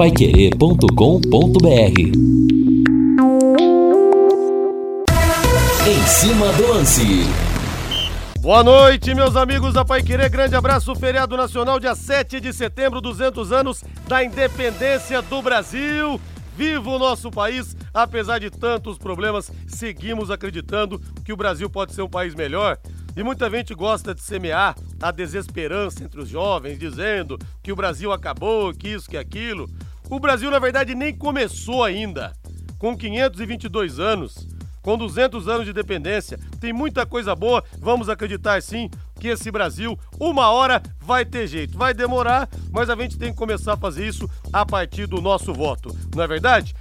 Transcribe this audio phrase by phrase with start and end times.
[0.00, 2.00] paiquerê.com.br
[5.86, 7.02] Em cima do lance.
[8.40, 10.30] Boa noite, meus amigos da Pai Querer.
[10.30, 10.94] Grande abraço.
[10.94, 16.18] Feriado Nacional, dia 7 de setembro, 200 anos da independência do Brasil.
[16.56, 17.76] Viva o nosso país!
[17.92, 22.78] Apesar de tantos problemas, seguimos acreditando que o Brasil pode ser um país melhor.
[23.14, 28.12] E muita gente gosta de semear a desesperança entre os jovens, dizendo que o Brasil
[28.12, 29.68] acabou, que isso, que aquilo.
[30.10, 32.32] O Brasil, na verdade, nem começou ainda.
[32.78, 34.48] Com 522 anos,
[34.82, 37.62] com 200 anos de independência, tem muita coisa boa.
[37.78, 41.78] Vamos acreditar sim que esse Brasil, uma hora, vai ter jeito.
[41.78, 45.54] Vai demorar, mas a gente tem que começar a fazer isso a partir do nosso
[45.54, 45.96] voto.
[46.12, 46.74] Não é verdade?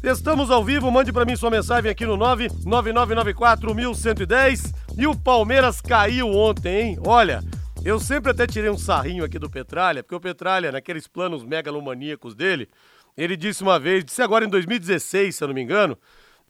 [0.00, 4.72] Estamos ao vivo, mande para mim sua mensagem aqui no 999941110.
[4.96, 7.00] E o Palmeiras caiu ontem, hein?
[7.04, 7.42] Olha,
[7.86, 12.34] eu sempre até tirei um sarrinho aqui do Petralha, porque o Petralha, naqueles planos megalomaníacos
[12.34, 12.68] dele,
[13.16, 15.96] ele disse uma vez, disse agora em 2016, se eu não me engano,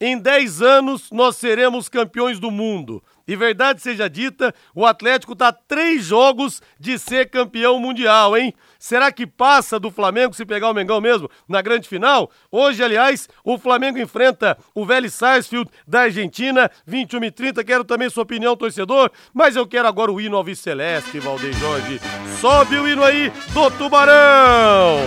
[0.00, 3.04] em 10 anos nós seremos campeões do mundo.
[3.26, 8.54] E verdade seja dita, o Atlético está três jogos de ser campeão mundial, hein?
[8.78, 12.30] Será que passa do Flamengo se pegar o Mengão mesmo na grande final?
[12.52, 17.64] Hoje, aliás, o Flamengo enfrenta o Vélez Sarsfield da Argentina, 21 e 30.
[17.64, 22.00] Quero também sua opinião, torcedor, mas eu quero agora o hino Alves Celeste, Valdeir Jorge.
[22.40, 25.00] Sobe o hino aí do Tubarão!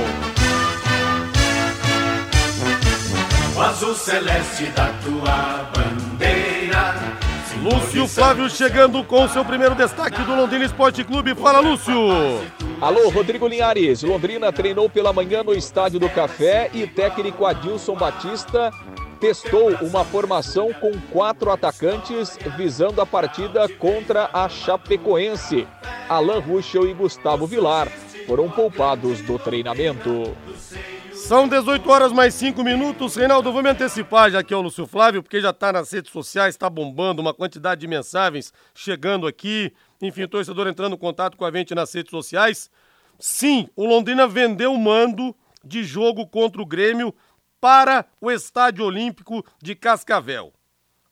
[3.56, 7.09] O azul celeste da tua bandeira.
[7.62, 11.36] Lúcio Flávio chegando com seu primeiro destaque do Londrina Esporte Clube.
[11.36, 11.94] Fala, Lúcio!
[12.80, 14.02] Alô, Rodrigo Linhares.
[14.02, 18.72] Londrina treinou pela manhã no Estádio do Café e técnico Adilson Batista
[19.20, 25.68] testou uma formação com quatro atacantes visando a partida contra a Chapecoense.
[26.08, 27.90] Alan Ruschel e Gustavo Vilar
[28.26, 30.34] foram poupados do treinamento.
[31.28, 33.16] São 18 horas mais 5 minutos.
[33.16, 36.56] Reinaldo, vou me antecipar já aqui ao Lúcio Flávio, porque já está nas redes sociais,
[36.56, 39.72] está bombando uma quantidade de mensagens chegando aqui.
[40.02, 42.72] Enfim, o torcedor entrando em contato com a gente nas redes sociais.
[43.20, 47.14] Sim, o Londrina vendeu o mando de jogo contra o Grêmio
[47.62, 50.52] para o Estádio Olímpico de Cascavel.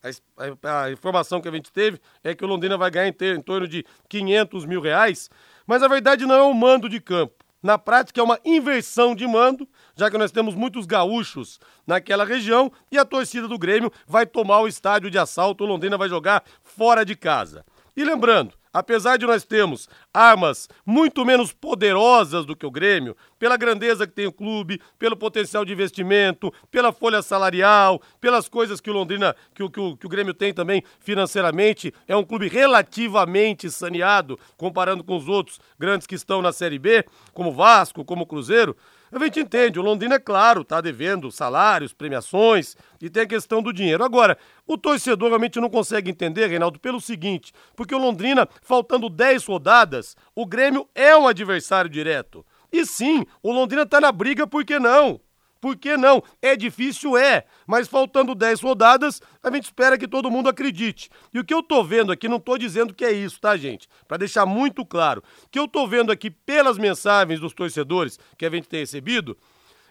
[0.02, 3.12] A, a, a, informação que a gente teve é que o Londrina vai ganhar em,
[3.12, 5.30] ter, em torno de 500 mil reais,
[5.66, 7.44] mas a verdade não é o mando de campo.
[7.62, 12.70] Na prática, é uma inversão de mando, já que nós temos muitos gaúchos naquela região
[12.90, 15.64] e a torcida do Grêmio vai tomar o estádio de assalto.
[15.64, 17.64] O Londrina vai jogar fora de casa.
[17.96, 19.88] E lembrando, apesar de nós termos
[20.18, 25.16] armas muito menos poderosas do que o Grêmio, pela grandeza que tem o clube, pelo
[25.16, 29.96] potencial de investimento, pela folha salarial, pelas coisas que o Londrina, que o, que o,
[29.96, 35.60] que o Grêmio tem também financeiramente, é um clube relativamente saneado, comparando com os outros
[35.78, 38.76] grandes que estão na Série B, como Vasco, como Cruzeiro.
[39.10, 43.62] A gente entende, o Londrina, é claro, está devendo salários, premiações e tem a questão
[43.62, 44.04] do dinheiro.
[44.04, 44.36] Agora,
[44.66, 50.07] o torcedor realmente não consegue entender, Reinaldo, pelo seguinte: porque o Londrina, faltando 10 rodadas,
[50.34, 52.44] o Grêmio é um adversário direto.
[52.72, 55.20] E sim, o Londrina está na briga, por que não?
[55.60, 56.22] Por que não?
[56.40, 57.44] É difícil, é.
[57.66, 61.10] Mas faltando 10 rodadas, a gente espera que todo mundo acredite.
[61.34, 63.88] E o que eu tô vendo aqui, não tô dizendo que é isso, tá, gente?
[64.06, 65.22] Para deixar muito claro.
[65.44, 69.36] O que eu tô vendo aqui pelas mensagens dos torcedores que a gente tem recebido,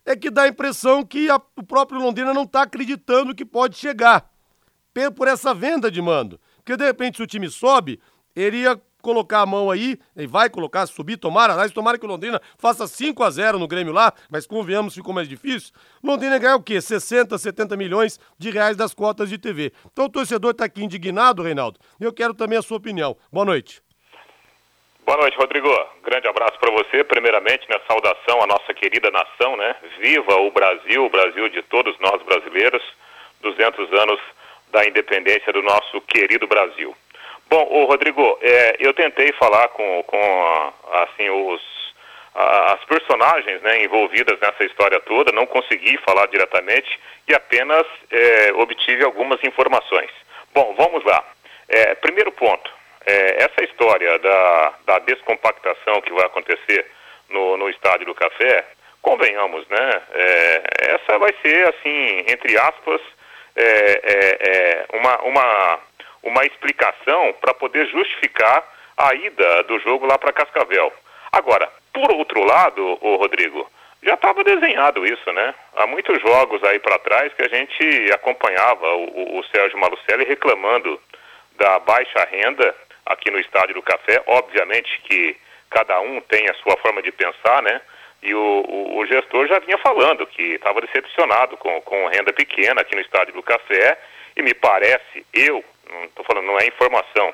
[0.05, 3.75] é que dá a impressão que a, o próprio Londrina não tá acreditando que pode
[3.75, 4.31] chegar.
[5.15, 6.39] Por essa venda de mando.
[6.55, 7.99] Porque de repente, se o time sobe,
[8.35, 12.09] ele ia colocar a mão aí, e vai colocar, subir, tomara, aliás, tomara que o
[12.09, 15.73] Londrina faça 5 a 0 no Grêmio lá, mas convenhamos, ficou mais difícil.
[16.03, 16.81] Londrina ganhar o quê?
[16.81, 19.71] 60, 70 milhões de reais das cotas de TV.
[19.91, 23.15] Então o torcedor está aqui indignado, Reinaldo, eu quero também a sua opinião.
[23.31, 23.81] Boa noite.
[25.05, 25.69] Boa noite, Rodrigo.
[26.03, 27.01] Grande abraço para você.
[27.01, 29.73] Primeiramente, minha saudação à nossa querida nação, né?
[30.01, 32.83] Viva o Brasil, o Brasil de todos nós brasileiros.
[33.41, 34.19] 200 anos
[34.69, 36.93] da independência do nosso querido Brasil.
[37.49, 41.61] Bom, o Rodrigo, é, eu tentei falar com, com assim, os,
[42.35, 49.03] as personagens né, envolvidas nessa história toda, não consegui falar diretamente e apenas é, obtive
[49.03, 50.11] algumas informações.
[50.53, 51.23] Bom, vamos lá.
[51.69, 52.69] É, primeiro ponto,
[53.05, 56.85] é, essa história da, da descompactação que vai acontecer
[57.29, 58.65] no, no Estádio do Café,
[59.01, 60.01] convenhamos, né?
[60.13, 60.63] É,
[60.95, 63.01] essa vai ser, assim, entre aspas,
[63.55, 65.79] é, uma, uma
[66.27, 68.63] uma explicação para poder justificar
[68.97, 70.91] a ida do jogo lá para Cascavel.
[71.31, 73.69] Agora, por outro lado, o Rodrigo,
[74.03, 75.53] já estava desenhado isso, né?
[75.75, 80.99] Há muitos jogos aí para trás que a gente acompanhava o, o Sérgio Malucelli reclamando
[81.57, 82.75] da baixa renda
[83.05, 84.21] aqui no Estádio do Café.
[84.27, 85.35] Obviamente que
[85.69, 87.81] cada um tem a sua forma de pensar, né?
[88.21, 92.81] E o, o, o gestor já vinha falando que estava decepcionado com, com renda pequena
[92.81, 93.97] aqui no estádio do Café.
[94.35, 97.33] E me parece, eu, não estou falando, não é informação,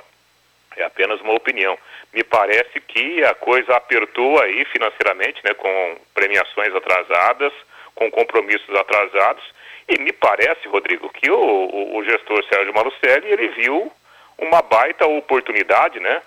[0.77, 1.77] é apenas uma opinião.
[2.13, 7.53] Me parece que a coisa apertou aí financeiramente, né, com premiações atrasadas,
[7.95, 9.43] com compromissos atrasados.
[9.87, 13.91] E me parece, Rodrigo, que o, o, o gestor Sérgio Malucelli, ele viu
[14.37, 16.21] uma baita oportunidade, né,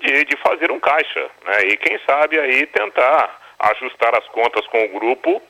[0.00, 4.82] de, de fazer um caixa, né, e quem sabe aí tentar ajustar as contas com
[4.84, 5.42] o grupo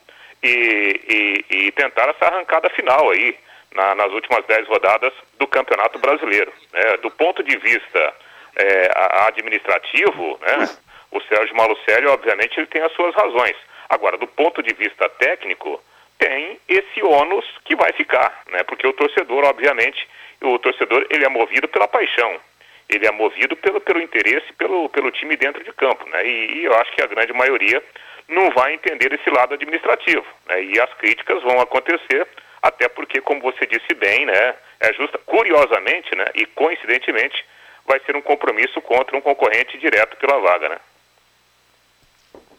[0.43, 3.37] e, e, e tentar essa arrancada final aí,
[3.73, 6.51] na, nas últimas dez rodadas do Campeonato Brasileiro.
[6.73, 6.97] Né?
[6.97, 8.13] Do ponto de vista
[8.55, 8.89] é,
[9.27, 10.69] administrativo, né,
[11.11, 13.55] o Sérgio Malucelli, obviamente, ele tem as suas razões.
[13.89, 15.81] Agora, do ponto de vista técnico,
[16.17, 18.63] tem esse ônus que vai ficar, né?
[18.63, 20.07] Porque o torcedor, obviamente,
[20.39, 22.39] o torcedor ele é movido pela paixão,
[22.87, 26.25] ele é movido pelo, pelo interesse pelo, pelo time dentro de campo, né?
[26.25, 27.83] E, e eu acho que a grande maioria
[28.27, 30.63] não vai entender esse lado administrativo, né?
[30.63, 32.27] E as críticas vão acontecer,
[32.61, 34.55] até porque, como você disse bem, né?
[34.79, 36.25] É justa, curiosamente, né?
[36.35, 37.43] E coincidentemente,
[37.85, 40.77] vai ser um compromisso contra um concorrente direto pela vaga, né?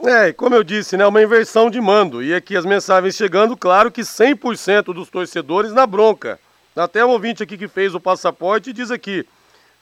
[0.04, 2.22] É, e como eu disse, né, uma inversão de mando.
[2.22, 6.40] E aqui as mensagens chegando, claro que 100% dos torcedores na bronca.
[6.74, 9.24] Até um ouvinte aqui que fez o passaporte diz aqui: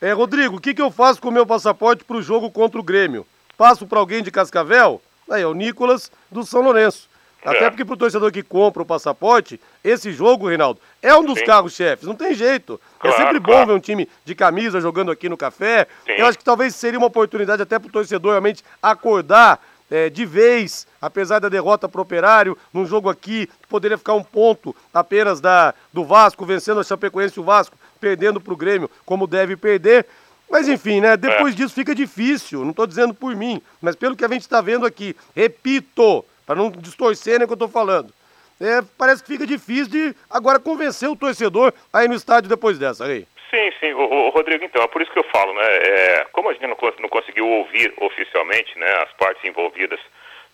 [0.01, 2.79] é, Rodrigo, o que, que eu faço com o meu passaporte para o jogo contra
[2.79, 3.27] o Grêmio?
[3.57, 5.01] Passo para alguém de Cascavel?
[5.31, 7.10] Aí é o Nicolas do São Lourenço.
[7.45, 7.71] Até é.
[7.71, 12.07] porque para o torcedor que compra o passaporte, esse jogo, Reinaldo, é um dos carros-chefes,
[12.07, 12.81] não tem jeito.
[12.99, 13.67] É claro, é sempre bom claro.
[13.69, 15.87] ver um time de camisa jogando aqui no café.
[16.05, 16.13] Sim.
[16.13, 19.61] Eu acho que talvez seria uma oportunidade até para o torcedor realmente acordar
[19.91, 24.23] é, de vez, apesar da derrota para o Operário, num jogo aqui, poderia ficar um
[24.23, 28.89] ponto apenas da, do Vasco, vencendo a Chapecoense e o Vasco, perdendo para o Grêmio,
[29.05, 30.07] como deve perder.
[30.49, 31.17] Mas enfim, né?
[31.17, 31.57] Depois é.
[31.57, 32.63] disso fica difícil.
[32.63, 35.15] Não estou dizendo por mim, mas pelo que a gente está vendo aqui.
[35.35, 38.13] Repito, para não distorcer né, o que eu estou falando.
[38.61, 43.05] É, parece que fica difícil de agora convencer o torcedor aí no estádio depois dessa,
[43.05, 43.25] aí.
[43.49, 45.63] Sim, sim, o, o, Rodrigo, então, é por isso que eu falo, né?
[45.63, 50.01] É, como a gente não, não conseguiu ouvir oficialmente né, as partes envolvidas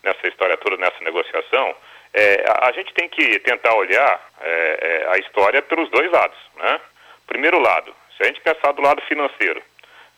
[0.03, 1.75] nessa história toda, nessa negociação,
[2.13, 6.37] é, a, a, gente tem que tentar olhar é, é, a história pelos dois lados,
[6.57, 6.79] né?
[7.25, 9.63] Primeiro lado, se a gente pensar do lado financeiro,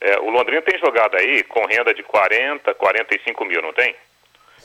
[0.01, 3.95] é, o Londrina tem jogado aí com renda de 40, 45 mil, não tem?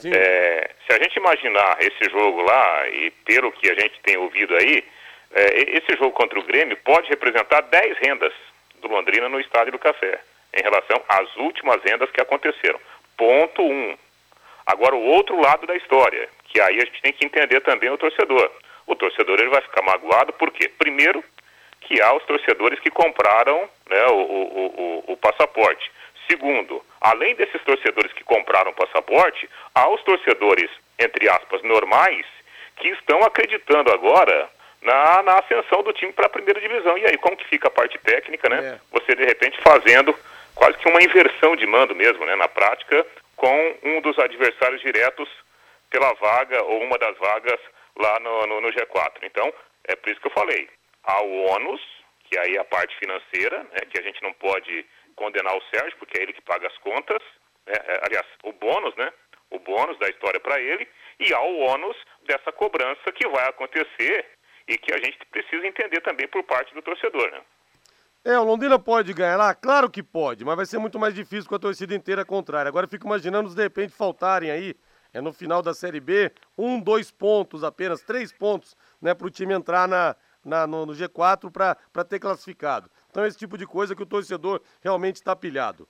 [0.05, 4.55] É, se a gente imaginar esse jogo lá, e pelo que a gente tem ouvido
[4.57, 4.85] aí,
[5.33, 8.33] é, esse jogo contra o Grêmio pode representar 10 rendas
[8.81, 10.21] do Londrina no Estádio do Café,
[10.53, 12.81] em relação às últimas rendas que aconteceram.
[13.17, 13.67] Ponto 1.
[13.67, 13.99] Um.
[14.67, 17.99] Agora, o outro lado da história, que aí a gente tem que entender também o
[17.99, 18.51] torcedor.
[18.87, 20.69] O torcedor ele vai ficar magoado, por quê?
[20.69, 21.23] Primeiro,
[21.81, 25.91] que há os torcedores que compraram né, o, o, o, o passaporte.
[26.29, 32.27] Segundo, além desses torcedores que compraram passaporte, há os torcedores, entre aspas, normais,
[32.77, 34.49] que estão acreditando agora
[34.83, 36.97] na, na ascensão do time para a primeira divisão.
[36.99, 38.75] E aí, como que fica a parte técnica, né?
[38.75, 38.99] É.
[38.99, 40.15] Você, de repente, fazendo
[40.55, 42.37] quase que uma inversão de mando mesmo, né?
[42.37, 43.07] Na prática,
[43.37, 45.29] com um dos adversários diretos
[45.91, 47.61] pela vaga ou uma das vagas
[47.97, 49.13] lá no, no, no G4.
[49.23, 49.53] Então,
[49.85, 50.69] é por isso que eu falei.
[51.05, 51.81] Há o ônus,
[52.25, 53.81] que aí é a parte financeira, né?
[53.91, 54.85] Que a gente não pode
[55.15, 57.23] condenar o Sérgio, porque é ele que paga as contas.
[57.67, 57.75] Né?
[57.75, 59.13] É, aliás, o bônus, né?
[59.51, 60.89] O bônus da história para ele.
[61.21, 61.97] E há o ônus
[62.27, 64.27] dessa cobrança que vai acontecer
[64.67, 67.41] e que a gente precisa entender também por parte do torcedor, né?
[68.25, 69.55] É, o Londrina pode ganhar lá?
[69.55, 72.71] Claro que pode, mas vai ser muito mais difícil com a torcida inteira contrária.
[72.71, 74.75] Agora eu fico imaginando se de repente faltarem aí,
[75.13, 79.31] é no final da Série B, um, dois pontos apenas, três pontos, né, para o
[79.31, 82.91] time entrar na, na no, no, G4 para ter classificado.
[83.15, 85.89] Então esse tipo de coisa que o torcedor realmente está pilhado.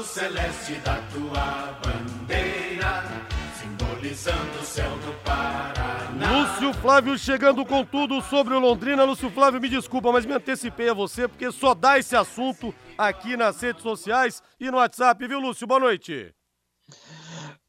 [0.09, 3.05] Celeste da tua bandeira,
[3.61, 6.31] simbolizando o céu do Paraná.
[6.33, 9.05] Lúcio Flávio chegando com tudo sobre o Londrina.
[9.05, 13.37] Lúcio Flávio, me desculpa, mas me antecipei a você porque só dá esse assunto aqui
[13.37, 15.67] nas redes sociais e no WhatsApp, viu, Lúcio?
[15.67, 16.35] Boa noite.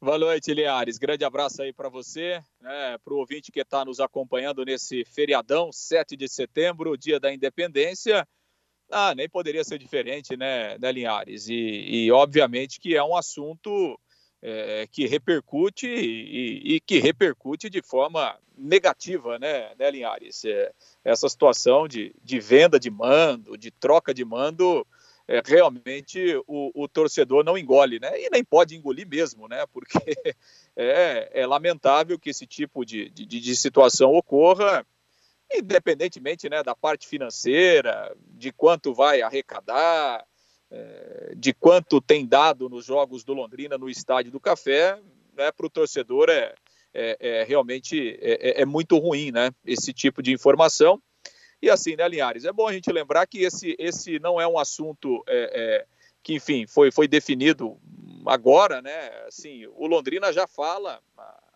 [0.00, 0.96] Boa noite, Liares.
[0.96, 5.70] Grande abraço aí para você, né, para o ouvinte que está nos acompanhando nesse feriadão,
[5.70, 8.26] 7 de setembro, dia da independência.
[8.90, 11.48] Ah, nem poderia ser diferente, né, né Linhares?
[11.48, 13.98] E, e obviamente que é um assunto
[14.42, 20.44] é, que repercute e, e, que repercute de forma negativa, né, né Linhares?
[20.44, 20.72] É,
[21.04, 24.86] essa situação de, de venda de mando, de troca de mando,
[25.28, 28.20] é, realmente o, o, torcedor não engole, né?
[28.20, 29.64] E nem pode engolir mesmo, né?
[29.72, 29.98] Porque
[30.74, 34.84] é, é lamentável que esse tipo de, de, de situação ocorra
[35.52, 40.24] independentemente né, da parte financeira, de quanto vai arrecadar,
[40.70, 44.98] é, de quanto tem dado nos jogos do Londrina no Estádio do Café,
[45.36, 46.54] né, para o torcedor é,
[46.94, 51.02] é, é realmente é, é, é, muito ruim né, esse tipo de informação.
[51.60, 54.58] E assim, né, Linhares, é bom a gente lembrar que esse, esse não é um
[54.58, 55.84] assunto é,
[56.22, 57.78] que, enfim, foi, foi definido
[58.26, 59.10] agora, né?
[59.26, 61.00] Assim, o Londrina já fala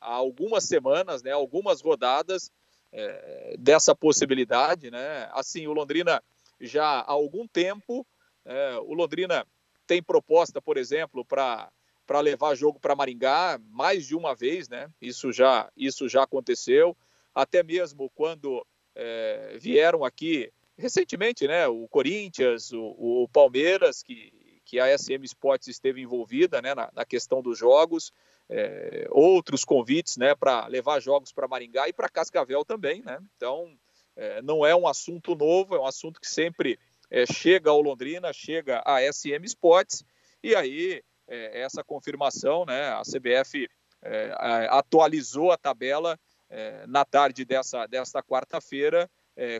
[0.01, 2.51] há algumas semanas, né, algumas rodadas,
[2.95, 5.29] é, dessa possibilidade, né?
[5.33, 6.23] Assim, o Londrina
[6.61, 8.07] já há algum tempo,
[8.45, 9.45] é, o Londrina
[9.87, 11.71] tem proposta, por exemplo, para
[12.07, 14.91] para levar jogo para Maringá mais de uma vez, né?
[15.01, 16.97] Isso já isso já aconteceu,
[17.35, 21.67] até mesmo quando é, vieram aqui recentemente, né?
[21.67, 24.33] O Corinthians, o, o Palmeiras, que
[24.67, 26.75] que a SM Sports esteve envolvida, né?
[26.75, 28.13] Na, na questão dos jogos
[28.49, 33.03] é, outros convites né, para levar jogos para Maringá e para Cascavel também.
[33.03, 33.19] Né?
[33.37, 33.77] Então,
[34.17, 36.79] é, não é um assunto novo, é um assunto que sempre
[37.11, 40.05] é, chega ao Londrina, chega à SM Sports,
[40.43, 43.69] e aí é, essa confirmação, né, a CBF
[44.03, 44.35] é,
[44.71, 46.19] atualizou a tabela
[46.51, 49.11] é, na tarde dessa, desta quarta-feira,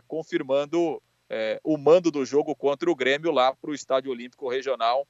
[0.07, 1.03] confirmando
[1.61, 5.05] o mando do jogo contra o Grêmio lá para o Estádio Olímpico Regional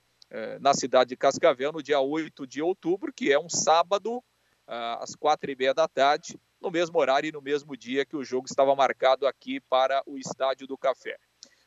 [0.60, 4.24] na cidade de Cascavel, no dia 8 de outubro, que é um sábado,
[4.68, 8.16] ah, às quatro e meia da tarde, no mesmo horário e no mesmo dia que
[8.16, 11.18] o jogo estava marcado aqui para o Estádio do Café.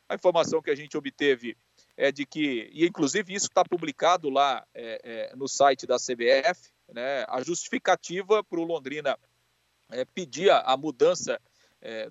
[0.07, 1.55] A informação que a gente obteve
[1.95, 6.71] é de que, e inclusive isso está publicado lá é, é, no site da CBF,
[6.89, 9.17] né, a justificativa para o Londrina
[9.91, 11.39] é, pedir a, mudança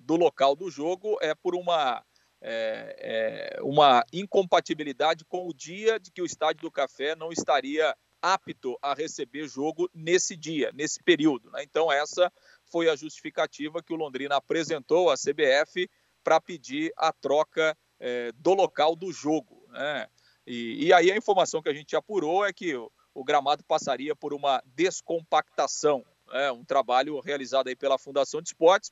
[0.01, 2.03] do local do jogo é por uma
[2.41, 7.95] é, é, uma incompatibilidade com o dia de que o Estádio do Café não estaria
[8.21, 11.49] apto a receber jogo nesse dia, nesse período.
[11.51, 11.63] Né?
[11.63, 12.31] Então, essa
[12.65, 15.89] foi a justificativa que o Londrina apresentou à CBF
[16.23, 19.65] para pedir a troca é, do local do jogo.
[19.69, 20.07] Né?
[20.45, 24.15] E, e, aí a informação que a gente apurou é que o, o gramado passaria
[24.15, 26.51] por uma descompactação, né?
[26.51, 28.91] um trabalho realizado aí pela Fundação de Esportes,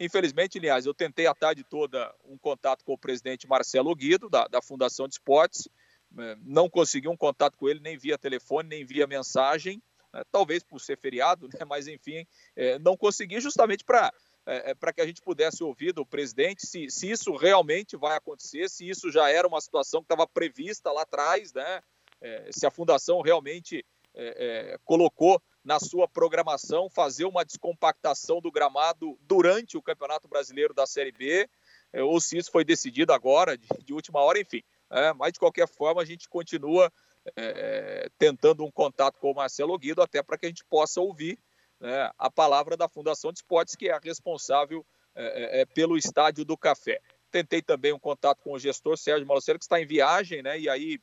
[0.00, 4.46] Infelizmente, aliás, eu tentei a tarde toda um contato com o presidente Marcelo Guido, da,
[4.46, 5.68] da Fundação de Esportes,
[6.16, 10.22] é, não consegui um contato com ele nem via telefone, nem via mensagem, né?
[10.30, 11.64] talvez por ser feriado, né?
[11.66, 12.26] mas enfim,
[12.56, 14.12] é, não consegui justamente para
[14.46, 18.70] é, para que a gente pudesse ouvir do presidente se, se isso realmente vai acontecer,
[18.70, 21.82] se isso já era uma situação que estava prevista lá atrás, né?
[22.20, 28.50] É, se a fundação realmente é, é, colocou na sua programação fazer uma descompactação do
[28.50, 31.46] gramado durante o Campeonato Brasileiro da Série B,
[31.92, 34.62] é, ou se isso foi decidido agora, de, de última hora, enfim.
[34.90, 36.90] É, mas, de qualquer forma, a gente continua
[37.36, 41.38] é, tentando um contato com o Marcelo Guido, até para que a gente possa ouvir
[41.78, 46.56] né, a palavra da Fundação de Esportes, que é a responsável é, pelo Estádio do
[46.56, 46.98] Café.
[47.30, 50.66] Tentei também um contato com o gestor Sérgio Maloceiro, que está em viagem, né, e
[50.66, 50.98] aí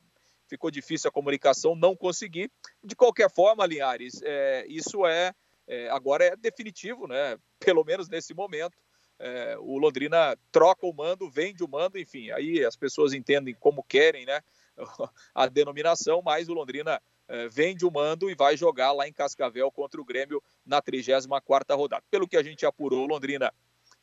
[0.47, 2.49] ficou difícil a comunicação, não consegui.
[2.83, 5.33] De qualquer forma, Linhares, é, isso é,
[5.67, 7.37] é, agora é definitivo, né?
[7.59, 8.77] Pelo menos nesse momento.
[9.17, 13.83] É, o Londrina troca o mando, vende o mando, enfim, aí as pessoas entendem como
[13.83, 14.41] querem, né?
[15.33, 19.71] A denominação, mas o Londrina é, vende o mando e vai jogar lá em Cascavel
[19.71, 22.03] contra o Grêmio na 34 rodada.
[22.11, 23.53] Pelo que a gente apurou, o Londrina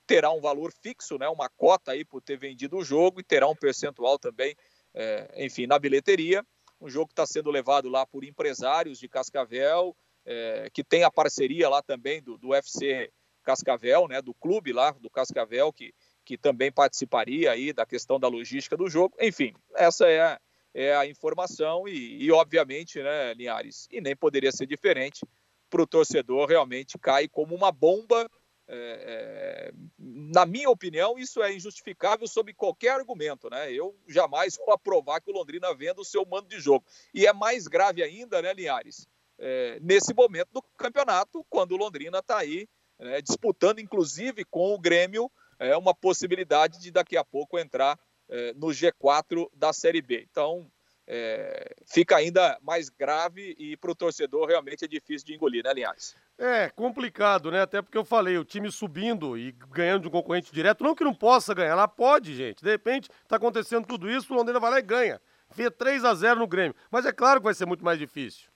[0.07, 1.29] terá um valor fixo, né?
[1.29, 4.57] Uma cota aí por ter vendido o jogo e terá um percentual também,
[4.95, 6.45] é, enfim, na bilheteria.
[6.81, 11.11] Um jogo que está sendo levado lá por empresários de Cascavel, é, que tem a
[11.11, 13.11] parceria lá também do, do UFC
[13.43, 15.93] Cascavel, né, do clube lá do Cascavel, que,
[16.25, 19.17] que também participaria aí da questão da logística do jogo.
[19.21, 20.41] Enfim, essa é a,
[20.75, 25.21] é a informação e, e, obviamente, né, Linhares, e nem poderia ser diferente,
[25.69, 28.29] para o torcedor realmente cai como uma bomba.
[28.75, 33.71] É, é, na minha opinião, isso é injustificável sob qualquer argumento, né?
[33.71, 36.83] Eu jamais vou aprovar que o Londrina venda o seu mando de jogo.
[37.13, 39.07] E é mais grave ainda, né, Linhares?
[39.39, 42.67] É, nesse momento do campeonato, quando o Londrina está aí
[42.99, 47.99] né, disputando inclusive com o Grêmio é, uma possibilidade de daqui a pouco entrar
[48.29, 50.27] é, no G4 da Série B.
[50.31, 50.71] Então
[51.07, 55.73] é, fica ainda mais grave e para o torcedor realmente é difícil de engolir, né,
[55.73, 56.17] Linhares?
[56.39, 57.63] É complicado, né?
[57.63, 61.05] Até porque eu falei, o time subindo e ganhando de um concorrente direto, não que
[61.05, 62.63] não possa ganhar, lá pode, gente.
[62.63, 65.21] De repente, está acontecendo tudo isso, o Londrina vai lá e ganha.
[65.55, 66.75] Vê 3 a 0 no Grêmio.
[66.91, 68.51] Mas é claro que vai ser muito mais difícil.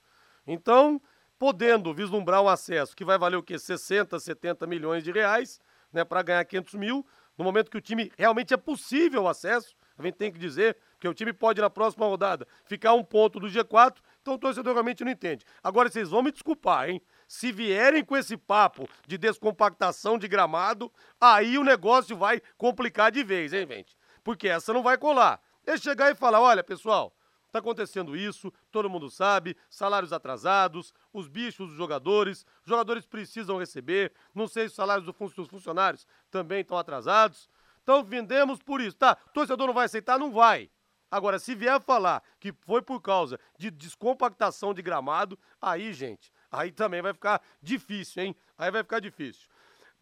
[0.45, 1.01] Então,
[1.37, 3.59] podendo vislumbrar um acesso que vai valer o quê?
[3.59, 5.59] 60, 70 milhões de reais,
[5.93, 7.05] né, para ganhar 500 mil,
[7.37, 10.77] no momento que o time realmente é possível o acesso, a gente tem que dizer
[10.99, 14.73] que o time pode na próxima rodada ficar um ponto do G4, então o torcedor
[14.73, 15.45] realmente não entende.
[15.63, 17.01] Agora vocês vão me desculpar, hein?
[17.27, 23.23] Se vierem com esse papo de descompactação de gramado, aí o negócio vai complicar de
[23.23, 23.95] vez, hein, gente?
[24.23, 25.41] Porque essa não vai colar.
[25.65, 27.13] É chegar e falar, olha, pessoal,
[27.47, 34.11] Está acontecendo isso, todo mundo sabe, salários atrasados, os bichos dos jogadores, jogadores precisam receber,
[34.35, 37.49] não sei se os salários dos funcionários também estão atrasados.
[37.81, 38.97] Então vendemos por isso.
[38.97, 40.19] Tá, torcedor não vai aceitar?
[40.19, 40.69] Não vai.
[41.09, 46.71] Agora, se vier falar que foi por causa de descompactação de gramado, aí, gente, aí
[46.71, 48.35] também vai ficar difícil, hein?
[48.57, 49.47] Aí vai ficar difícil.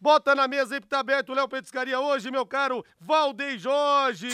[0.00, 4.28] Bota na mesa aí que tá aberto o Léo Petiscaria hoje, meu caro Valdem Jorge!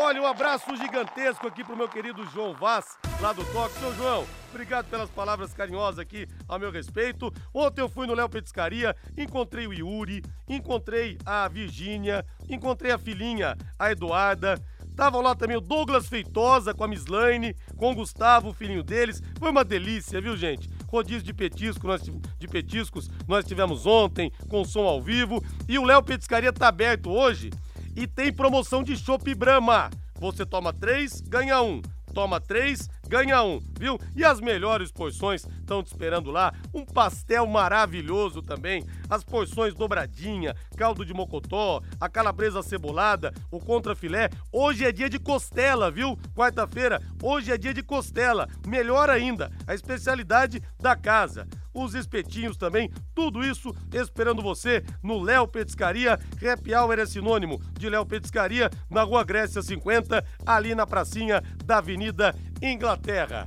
[0.00, 3.80] Olha, um abraço gigantesco aqui pro meu querido João Vaz, lá do Toque.
[3.80, 7.32] Seu João, obrigado pelas palavras carinhosas aqui a meu respeito.
[7.52, 13.56] Ontem eu fui no Léo Petiscaria, encontrei o Yuri, encontrei a Virgínia, encontrei a filhinha,
[13.76, 14.62] a Eduarda.
[14.88, 19.20] Estavam lá também o Douglas Feitosa com a Mislaine, com o Gustavo, o filhinho deles.
[19.36, 20.70] Foi uma delícia, viu, gente?
[20.86, 25.42] Rodízio de, petisco, nós, de petiscos nós tivemos ontem, com som ao vivo.
[25.68, 27.50] E o Léo Petiscaria tá aberto hoje
[27.98, 29.90] e tem promoção de Chopp Brahma.
[30.20, 31.82] Você toma três, ganha um.
[32.14, 33.98] Toma três, ganha um, viu?
[34.14, 36.54] E as melhores porções estão te esperando lá.
[36.72, 38.84] Um pastel maravilhoso também.
[39.10, 44.30] As porções dobradinha, caldo de mocotó, a calabresa cebolada, o contrafilé.
[44.52, 46.16] Hoje é dia de costela, viu?
[46.36, 48.48] Quarta-feira, hoje é dia de costela.
[48.64, 51.48] Melhor ainda, a especialidade da casa
[51.84, 56.14] os espetinhos também, tudo isso esperando você no Léo Petiscaria.
[56.14, 61.78] Happy Hour é sinônimo de Léo Petiscaria, na Rua Grécia 50, ali na pracinha da
[61.78, 63.46] Avenida Inglaterra.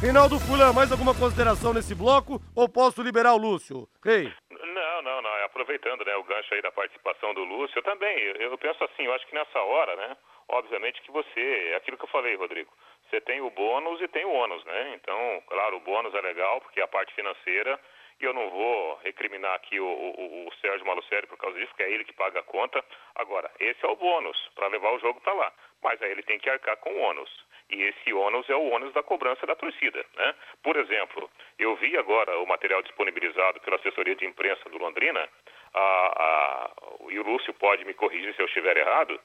[0.00, 3.88] Reinaldo Fulan, mais alguma consideração nesse bloco ou posso liberar o Lúcio?
[4.04, 4.30] Rei.
[4.50, 5.36] Não, não, não.
[5.36, 9.04] É aproveitando né, o gancho aí da participação do Lúcio, eu também, eu penso assim,
[9.04, 10.16] eu acho que nessa hora, né,
[10.48, 12.70] obviamente que você, é aquilo que eu falei, Rodrigo,
[13.14, 14.92] você tem o bônus e tem o ônus, né?
[14.96, 17.78] Então, claro, o bônus é legal porque é a parte financeira
[18.20, 21.84] e eu não vou recriminar aqui o, o, o Sérgio Malucelli por causa disso, porque
[21.84, 22.84] é ele que paga a conta.
[23.14, 26.40] Agora, esse é o bônus para levar o jogo para lá, mas aí ele tem
[26.40, 27.30] que arcar com o ônus.
[27.70, 30.34] E esse ônus é o ônus da cobrança da torcida, né?
[30.62, 35.28] Por exemplo, eu vi agora o material disponibilizado pela assessoria de imprensa do Londrina,
[35.72, 36.70] a, a,
[37.10, 39.20] e o Lúcio pode me corrigir se eu estiver errado,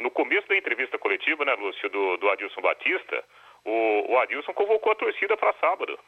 [0.00, 3.24] no começo da entrevista coletiva, né, Lúcio, do, do Adilson Batista,
[3.64, 5.98] o, o Adilson convocou a torcida para sábado.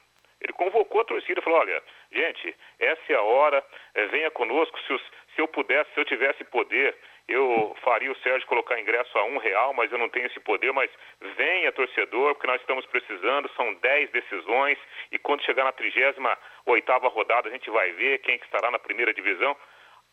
[0.41, 4.77] Ele convocou a torcida e falou: olha, gente, essa é a hora, é, venha conosco.
[4.81, 5.03] Se, os,
[5.35, 6.97] se, eu pudesse, se eu tivesse poder,
[7.29, 10.73] eu faria o Sérgio colocar ingresso a um real, mas eu não tenho esse poder.
[10.73, 10.91] Mas
[11.37, 13.49] venha, torcedor, porque nós estamos precisando.
[13.51, 14.79] São dez decisões
[15.13, 16.21] e quando chegar na 38
[16.67, 19.57] oitava rodada, a gente vai ver quem que estará na primeira divisão.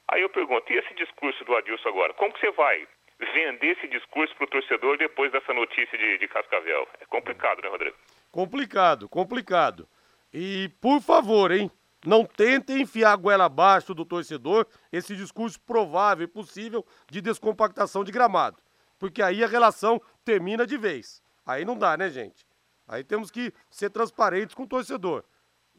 [0.09, 2.13] Aí eu pergunto: e esse discurso do Adilson agora?
[2.13, 2.87] Como que você vai
[3.19, 6.87] vender esse discurso para o torcedor depois dessa notícia de, de Cascavel.
[6.99, 7.95] É complicado, né, Rodrigo?
[8.31, 9.87] Complicado, complicado.
[10.33, 11.69] E, por favor, hein,
[12.05, 18.03] não tentem enfiar a goela abaixo do torcedor esse discurso provável e possível de descompactação
[18.03, 18.61] de gramado.
[18.97, 21.21] Porque aí a relação termina de vez.
[21.45, 22.45] Aí não dá, né, gente?
[22.87, 25.23] Aí temos que ser transparentes com o torcedor.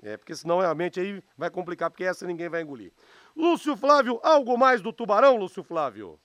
[0.03, 2.93] É, porque senão realmente aí vai complicar, porque essa ninguém vai engolir.
[3.37, 6.19] Lúcio Flávio, algo mais do Tubarão, Lúcio Flávio?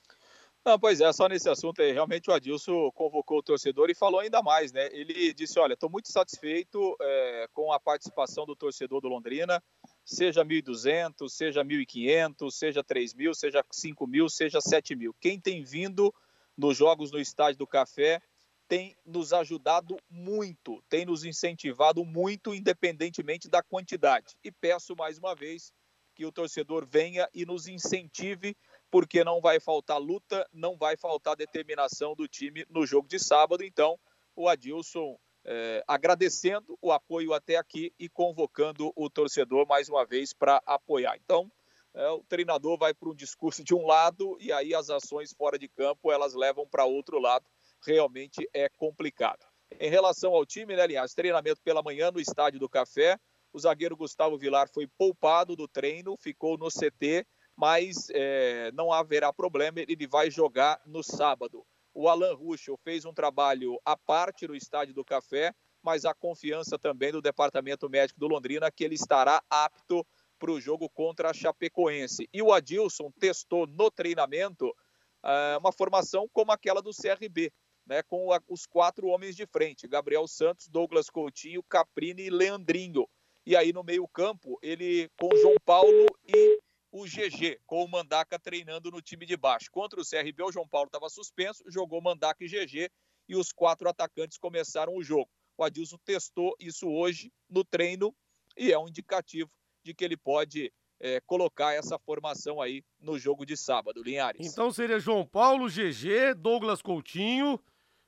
[0.66, 4.18] Não, pois é, só nesse assunto aí, realmente o Adilson convocou o torcedor e falou
[4.18, 4.88] ainda mais, né?
[4.90, 9.62] Ele disse, olha, estou muito satisfeito é, com a participação do torcedor do Londrina,
[10.04, 15.14] seja 1.200, seja 1.500, seja 3.000, seja 5.000, seja 7.000.
[15.20, 16.12] Quem tem vindo
[16.58, 18.20] nos jogos no Estádio do Café
[18.66, 24.34] tem nos ajudado muito, tem nos incentivado muito, independentemente da quantidade.
[24.42, 25.72] E peço mais uma vez
[26.16, 28.56] que o torcedor venha e nos incentive
[28.96, 33.62] porque não vai faltar luta, não vai faltar determinação do time no jogo de sábado.
[33.62, 34.00] Então,
[34.34, 40.32] o Adilson é, agradecendo o apoio até aqui e convocando o torcedor mais uma vez
[40.32, 41.14] para apoiar.
[41.22, 41.52] Então,
[41.92, 45.58] é, o treinador vai para um discurso de um lado e aí as ações fora
[45.58, 47.44] de campo elas levam para outro lado.
[47.86, 49.44] Realmente é complicado.
[49.78, 53.20] Em relação ao time, né, aliás, treinamento pela manhã no Estádio do Café.
[53.52, 59.32] O zagueiro Gustavo Vilar foi poupado do treino, ficou no CT mas é, não haverá
[59.32, 61.64] problema, ele vai jogar no sábado.
[61.94, 66.78] O Alan Ruschel fez um trabalho à parte no Estádio do Café, mas a confiança
[66.78, 70.06] também do Departamento Médico do Londrina que ele estará apto
[70.38, 72.28] para o jogo contra a Chapecoense.
[72.32, 77.50] E o Adilson testou no treinamento uh, uma formação como aquela do CRB,
[77.86, 83.08] né, com a, os quatro homens de frente: Gabriel Santos, Douglas Coutinho, Caprini e Leandrinho.
[83.46, 86.60] E aí no meio-campo, ele com João Paulo e
[87.00, 89.70] o GG, com o Mandaca treinando no time de baixo.
[89.70, 92.90] Contra o CRB, o João Paulo estava suspenso, jogou Mandaca e GG
[93.28, 95.30] e os quatro atacantes começaram o jogo.
[95.58, 98.14] O Adilson testou isso hoje no treino
[98.56, 99.50] e é um indicativo
[99.82, 104.46] de que ele pode é, colocar essa formação aí no jogo de sábado, Linhares.
[104.46, 107.60] Então seria João Paulo, GG, Douglas Coutinho,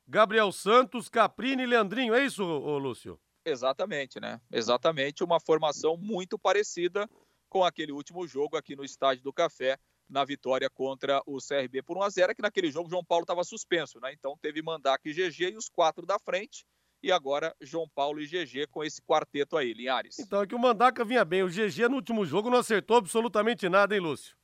[0.07, 3.21] Gabriel Santos, Caprini e Leandrinho, é isso, Lúcio?
[3.45, 4.41] Exatamente, né?
[4.51, 7.09] Exatamente, uma formação muito parecida
[7.49, 11.97] com aquele último jogo aqui no Estádio do Café, na vitória contra o CRB por
[11.99, 14.13] 1 a 0 que naquele jogo João Paulo estava suspenso, né?
[14.13, 16.65] Então teve Mandaca e GG e os quatro da frente.
[17.03, 20.19] E agora João Paulo e GG com esse quarteto aí, Linhares.
[20.19, 21.43] Então é que o Mandaca vinha bem.
[21.43, 24.37] O GG no último jogo não acertou absolutamente nada, hein, Lúcio?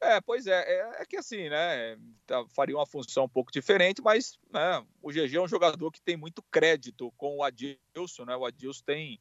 [0.00, 4.02] É, pois é, é, é, que assim, né, tá, faria uma função um pouco diferente,
[4.02, 8.36] mas né, o GG é um jogador que tem muito crédito com o Adilson, né,
[8.36, 9.20] o Adilson tem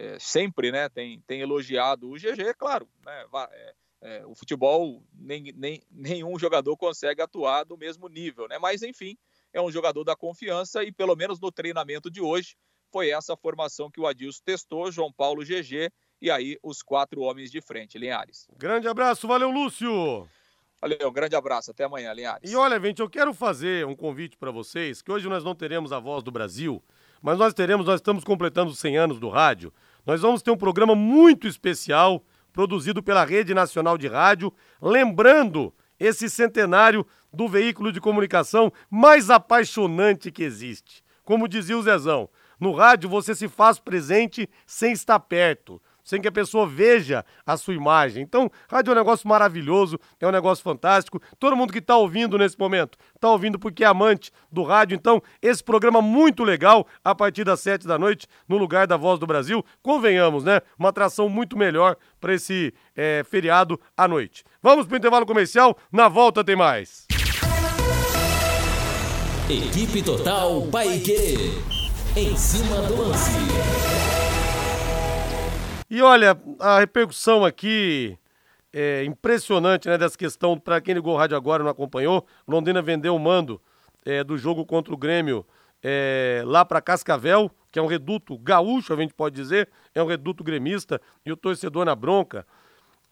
[0.00, 5.02] é, sempre né, tem, tem elogiado o GG, é claro, né, é, é, o futebol,
[5.12, 8.58] nem, nem, nenhum jogador consegue atuar do mesmo nível, né?
[8.58, 9.18] Mas enfim,
[9.52, 12.56] é um jogador da confiança e pelo menos no treinamento de hoje
[12.90, 17.50] foi essa formação que o Adilson testou, João Paulo GG e aí os quatro homens
[17.50, 18.48] de frente, Linhares.
[18.56, 20.26] Grande abraço, valeu Lúcio!
[20.80, 22.50] Valeu, um grande abraço, até amanhã, Linhares.
[22.50, 25.92] E olha, gente, eu quero fazer um convite para vocês, que hoje nós não teremos
[25.92, 26.82] a voz do Brasil,
[27.20, 29.72] mas nós teremos, nós estamos completando os 100 anos do rádio.
[30.06, 36.28] Nós vamos ter um programa muito especial, produzido pela Rede Nacional de Rádio, lembrando esse
[36.30, 41.04] centenário do veículo de comunicação mais apaixonante que existe.
[41.24, 46.28] Como dizia o Zezão, no rádio você se faz presente sem estar perto sem que
[46.28, 48.22] a pessoa veja a sua imagem.
[48.22, 51.20] Então, rádio é um negócio maravilhoso, é um negócio fantástico.
[51.38, 54.94] Todo mundo que está ouvindo nesse momento, está ouvindo porque é amante do rádio.
[54.94, 59.18] Então, esse programa muito legal, a partir das sete da noite, no lugar da Voz
[59.18, 59.64] do Brasil.
[59.82, 60.60] Convenhamos, né?
[60.78, 64.44] Uma atração muito melhor para esse é, feriado à noite.
[64.62, 67.06] Vamos para o intervalo comercial, na volta tem mais.
[69.48, 71.60] Equipe Total Paique.
[72.16, 74.19] Em cima do lance.
[75.90, 78.16] E olha, a repercussão aqui
[78.72, 80.56] é impressionante, né, dessa questão.
[80.56, 83.60] Para quem ligou o rádio agora e não acompanhou, Londrina vendeu o mando
[84.06, 85.44] é, do jogo contra o Grêmio
[85.82, 90.06] é, lá para Cascavel, que é um reduto gaúcho, a gente pode dizer, é um
[90.06, 92.46] reduto gremista, e o torcedor na bronca.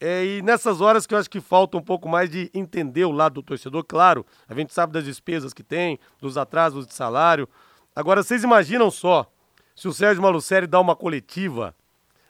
[0.01, 3.11] É, e nessas horas que eu acho que falta um pouco mais de entender o
[3.11, 7.49] lado do torcedor, claro, a gente sabe das despesas que tem, dos atrasos de salário.
[7.97, 9.29] Agora, vocês imaginam só,
[9.75, 11.75] se o Sérgio Malucelli dá uma coletiva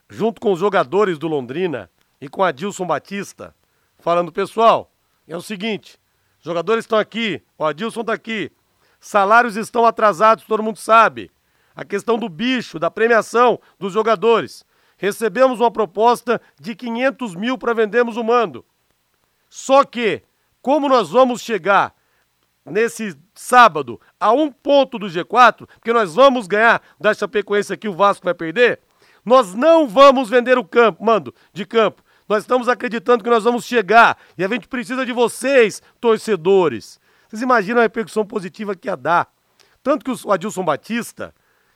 [0.09, 1.91] junto com os jogadores do Londrina
[2.21, 3.55] e com Adilson Batista,
[3.99, 4.91] falando: pessoal,
[5.27, 5.99] é o seguinte,
[6.41, 8.51] jogadores estão aqui, o Adilson está aqui,
[8.99, 11.31] salários estão atrasados, todo mundo sabe.
[11.75, 14.65] A questão do bicho, da premiação dos jogadores.
[14.97, 18.65] Recebemos uma proposta de 500 mil para vendermos o mando.
[19.49, 20.23] Só que,
[20.61, 21.95] como nós vamos chegar
[22.65, 27.95] nesse sábado a um ponto do G4, porque nós vamos ganhar da Chapecoense aqui, o
[27.95, 28.81] Vasco vai perder,
[29.29, 32.03] nós não vamos vender o campo, mando, de campo.
[32.29, 36.99] Nós estamos acreditando que nós vamos chegar e a gente precisa de vocês, torcedores.
[37.29, 39.29] Vocês imaginam a repercussão positiva que ia dar?
[39.83, 41.35] Tanto que o Adilson Batista,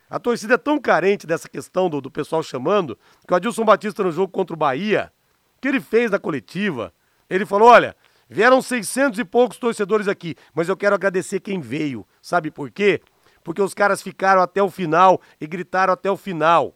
[0.09, 4.03] A torcida é tão carente dessa questão do, do pessoal chamando, que o Adilson Batista
[4.03, 5.11] no jogo contra o Bahia,
[5.59, 6.93] que ele fez na coletiva,
[7.27, 7.95] ele falou: olha,
[8.29, 12.05] vieram 600 e poucos torcedores aqui, mas eu quero agradecer quem veio.
[12.21, 13.01] Sabe por quê?
[13.43, 16.75] Porque os caras ficaram até o final e gritaram até o final.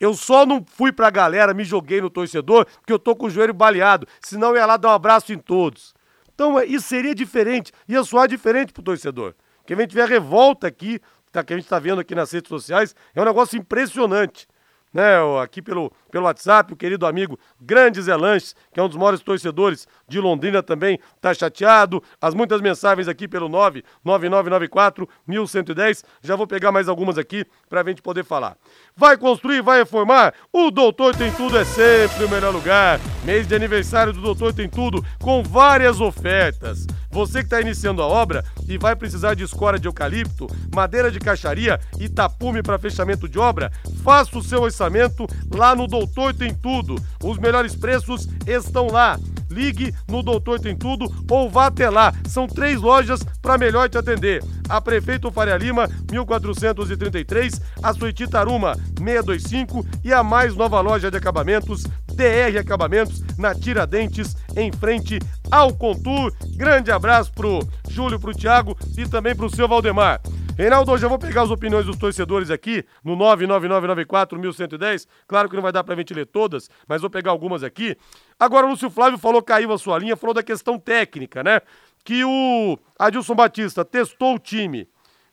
[0.00, 3.30] Eu só não fui pra galera, me joguei no torcedor, porque eu tô com o
[3.30, 4.06] joelho baleado.
[4.20, 5.94] Senão eu ia lá dar um abraço em todos.
[6.34, 9.34] Então isso seria diferente, ia soar diferente pro torcedor.
[9.66, 12.48] Que a gente tiver revolta aqui, tá, que a gente está vendo aqui nas redes
[12.48, 14.46] sociais, é um negócio impressionante.
[14.94, 18.96] Né, aqui pelo, pelo WhatsApp, o querido amigo Grande Zé Lanches, que é um dos
[18.96, 22.00] maiores torcedores de Londrina também, tá chateado.
[22.20, 26.04] As muitas mensagens aqui pelo 99994 1110.
[26.22, 28.56] Já vou pegar mais algumas aqui para a gente poder falar.
[28.96, 30.32] Vai construir, vai reformar?
[30.52, 33.00] O Doutor Tem Tudo é sempre o melhor lugar.
[33.24, 36.86] Mês de aniversário do Doutor Tem Tudo, com várias ofertas.
[37.14, 41.20] Você que está iniciando a obra e vai precisar de escora de eucalipto, madeira de
[41.20, 43.70] caixaria e tapume para fechamento de obra,
[44.02, 46.96] faça o seu orçamento lá no Doutor Tem Tudo.
[47.22, 49.16] Os melhores preços estão lá
[49.54, 52.12] ligue no Doutor Tem Tudo ou vá até lá.
[52.28, 54.42] São três lojas para melhor te atender.
[54.68, 61.16] A Prefeito Faria Lima, 1433, a Suíti Taruma, 625 e a mais nova loja de
[61.16, 65.18] acabamentos, DR Acabamentos, na Tiradentes, em frente
[65.50, 66.32] ao Contur.
[66.56, 70.20] Grande abraço pro Júlio, pro Thiago e também pro seu Valdemar.
[70.56, 75.04] Reinaldo, hoje eu vou pegar as opiniões dos torcedores aqui no 99994-1110.
[75.26, 77.96] Claro que não vai dar gente ler todas, mas vou pegar algumas aqui.
[78.38, 81.60] Agora, o Lúcio Flávio falou, caiu a sua linha, falou da questão técnica, né?
[82.04, 84.88] Que o Adilson Batista testou o time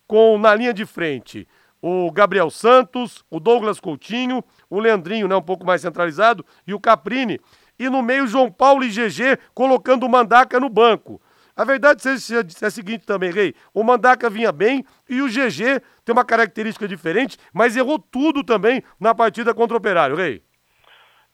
[0.08, 1.48] com, na linha de frente,
[1.80, 6.80] o Gabriel Santos, o Douglas Coutinho, o Leandrinho, né, um pouco mais centralizado, e o
[6.80, 7.40] Caprini.
[7.78, 11.22] E no meio, João Paulo e GG colocando o Mandaca no banco.
[11.62, 13.54] A verdade é a seguinte também, Rei.
[13.72, 18.82] O Mandaca vinha bem e o GG tem uma característica diferente, mas errou tudo também
[19.00, 20.42] na partida contra o Operário, Rei.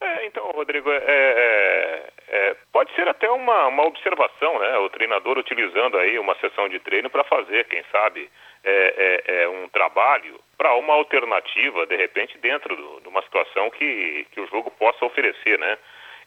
[0.01, 4.77] É, então, Rodrigo, é, é, é, pode ser até uma, uma observação, né?
[4.79, 8.29] O treinador utilizando aí uma sessão de treino para fazer, quem sabe,
[8.65, 14.27] é, é, um trabalho para uma alternativa, de repente, dentro do, de uma situação que,
[14.33, 15.77] que o jogo possa oferecer, né?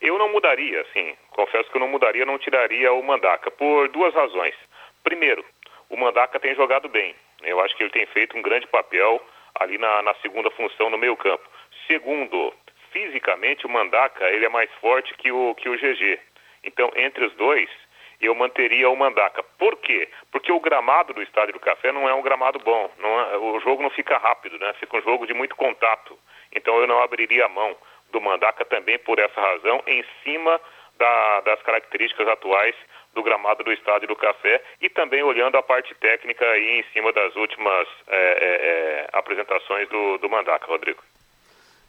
[0.01, 4.13] Eu não mudaria, assim, confesso que eu não mudaria, não tiraria o Mandaca, por duas
[4.13, 4.55] razões.
[5.03, 5.45] Primeiro,
[5.89, 7.15] o Mandaca tem jogado bem.
[7.43, 9.21] Eu acho que ele tem feito um grande papel
[9.55, 11.43] ali na, na segunda função no meio campo.
[11.87, 12.53] Segundo,
[12.93, 16.19] fisicamente o Mandaca ele é mais forte que o, que o GG.
[16.63, 17.71] Então, entre os dois,
[18.21, 19.43] eu manteria o Mandaca.
[19.43, 20.09] Por quê?
[20.31, 22.91] Porque o gramado do Estádio do Café não é um gramado bom.
[23.33, 24.75] É, o jogo não fica rápido, né?
[24.75, 26.19] Fica um jogo de muito contato.
[26.55, 27.75] Então eu não abriria a mão
[28.13, 30.61] do Mandaca também por essa razão, em cima
[31.01, 32.77] da, das características atuais
[33.15, 37.13] do gramado do Estádio do Café e também olhando a parte técnica aí em cima
[37.13, 41.03] das últimas é, é, apresentações do, do Mandaca, Rodrigo.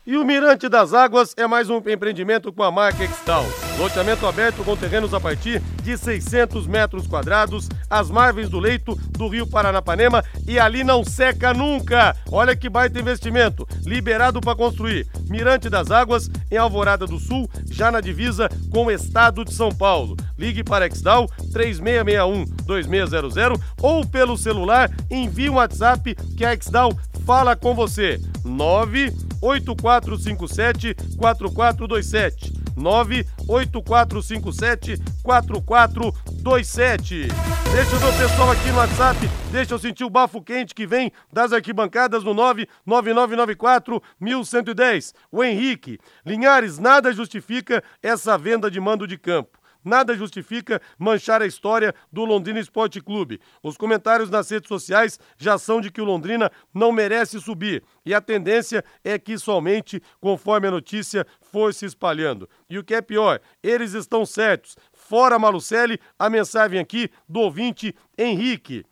[0.04, 3.46] E o Mirante das Águas é mais um empreendimento com a marca Extal.
[3.78, 9.28] Loteamento aberto com terrenos a partir de 600 metros quadrados, às margens do leito do
[9.28, 12.16] Rio Paranapanema e ali não seca nunca.
[12.32, 15.06] Olha que baita investimento, liberado para construir.
[15.30, 19.70] Mirante das Águas em Alvorada do Sul, já na divisa com o estado de São
[19.70, 20.18] Paulo.
[20.36, 26.92] Ligue para Exdal 3661-2600 ou pelo celular envie um WhatsApp que a Exdal
[27.26, 28.20] fala com você.
[28.44, 32.62] 98457 4427.
[32.76, 37.28] 98457 4427.
[37.74, 39.20] Deixa o meu pessoal aqui no WhatsApp,
[39.52, 45.14] deixa eu sentir o bafo quente que vem das arquibancadas no 99994 1110.
[45.32, 49.61] O Henrique, Linhares, nada justifica essa venda de mando de campo.
[49.84, 53.40] Nada justifica manchar a história do Londrina Esporte Clube.
[53.64, 57.84] Os comentários nas redes sociais já são de que o Londrina não merece subir.
[58.06, 62.48] E a tendência é que isso aumente conforme a notícia for se espalhando.
[62.70, 64.76] E o que é pior, eles estão certos.
[64.94, 68.86] Fora Malucelli, a mensagem aqui do ouvinte Henrique.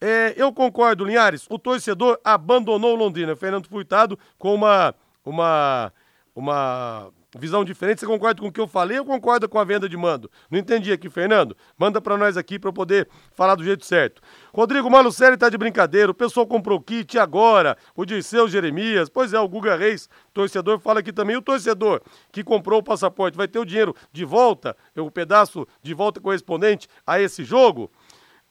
[0.00, 1.46] É, eu concordo, Linhares.
[1.50, 3.36] O torcedor abandonou Londrina.
[3.36, 5.92] Fernando Furtado com uma, uma,
[6.34, 8.00] uma visão diferente.
[8.00, 10.30] Você concorda com o que eu falei ou concorda com a venda de mando?
[10.50, 11.56] Não entendi aqui, Fernando.
[11.78, 14.20] Manda para nós aqui para eu poder falar do jeito certo.
[14.52, 16.10] Rodrigo Malucelli tá de brincadeira.
[16.10, 17.76] O pessoal comprou kit agora.
[17.94, 19.08] O Dirceu Jeremias.
[19.08, 21.36] Pois é, o Guga Reis, torcedor, fala aqui também.
[21.36, 25.94] O torcedor que comprou o passaporte vai ter o dinheiro de volta, o pedaço de
[25.94, 27.90] volta correspondente a esse jogo.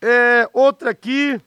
[0.01, 1.39] É, outra aqui.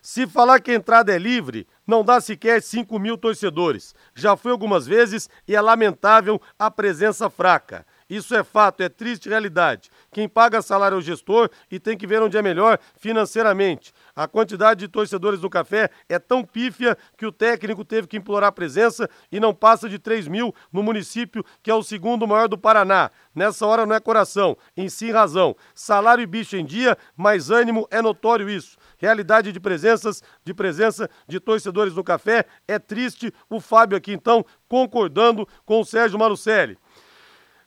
[0.00, 3.94] Se falar que a entrada é livre, não dá sequer 5 mil torcedores.
[4.14, 7.86] Já fui algumas vezes e é lamentável a presença fraca.
[8.08, 9.90] Isso é fato, é triste realidade.
[10.12, 13.92] Quem paga salário é o gestor e tem que ver onde é melhor financeiramente.
[14.14, 18.52] A quantidade de torcedores no café é tão pífia que o técnico teve que implorar
[18.52, 22.58] presença e não passa de 3 mil no município, que é o segundo maior do
[22.58, 23.10] Paraná.
[23.34, 25.56] Nessa hora não é coração, em si razão.
[25.74, 28.76] Salário e bicho em dia, mas ânimo é notório isso.
[29.04, 33.30] Realidade de presenças, de presença de torcedores no café é triste.
[33.50, 36.78] O Fábio aqui então concordando com o Sérgio Malucelli.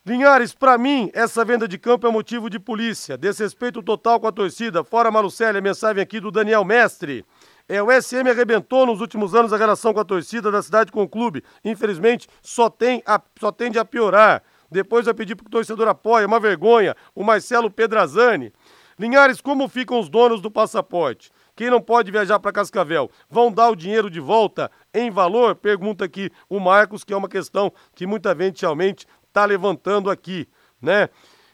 [0.04, 3.16] Linhares, para mim, essa venda de campo é motivo de polícia.
[3.16, 4.84] Desrespeito total com a torcida.
[4.84, 7.24] Fora Malucelli, a mensagem aqui do Daniel Mestre.
[7.70, 11.04] É, o SM arrebentou nos últimos anos a relação com a torcida da cidade com
[11.04, 11.44] o clube.
[11.64, 14.42] Infelizmente, só, tem a, só tende a piorar.
[14.72, 16.26] Depois vai pedir para o torcedor apoie.
[16.26, 16.96] Uma vergonha.
[17.14, 18.52] O Marcelo Pedrazani.
[19.00, 21.32] Linhares, como ficam os donos do passaporte?
[21.56, 25.56] Quem não pode viajar para Cascavel, vão dar o dinheiro de volta em valor?
[25.56, 30.48] Pergunta aqui o Marcos, que é uma questão que muita gente realmente está levantando aqui,
[30.82, 31.10] né?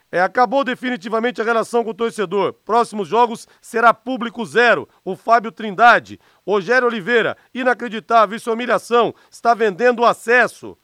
[0.10, 2.54] É, acabou definitivamente a relação com o torcedor.
[2.54, 4.88] Próximos jogos será público zero.
[5.04, 10.78] O Fábio Trindade, Rogério Oliveira, inacreditável, isso é humilhação, está vendendo acesso.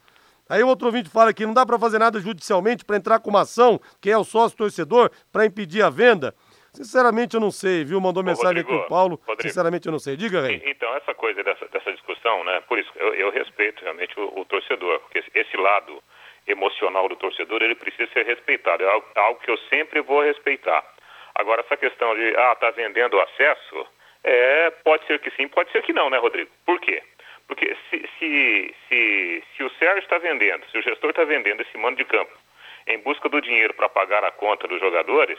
[0.49, 3.29] Aí o outro ouvinte fala que não dá para fazer nada judicialmente para entrar com
[3.29, 6.33] uma ação, que é o sócio torcedor, para impedir a venda.
[6.79, 7.99] Sinceramente eu não sei, viu?
[7.99, 9.19] Mandou mensagem Rodrigo, aqui o Paulo.
[9.27, 10.15] Rodrigo, Sinceramente eu não sei.
[10.15, 10.61] Diga, Rei.
[10.65, 12.61] Então, essa coisa dessa, dessa discussão, né?
[12.69, 16.01] Por isso, eu, eu respeito realmente o, o torcedor, porque esse lado
[16.47, 18.81] emocional do torcedor, ele precisa ser respeitado.
[18.81, 20.81] É algo, é algo que eu sempre vou respeitar.
[21.35, 23.85] Agora, essa questão de, ah, tá vendendo acesso,
[24.23, 26.49] é, pode ser que sim, pode ser que não, né, Rodrigo?
[26.65, 27.03] Por quê?
[27.45, 31.77] Porque se, se, se, se o Sérgio está vendendo, se o gestor está vendendo esse
[31.77, 32.31] mando de campo
[32.87, 35.37] em busca do dinheiro para pagar a conta dos jogadores,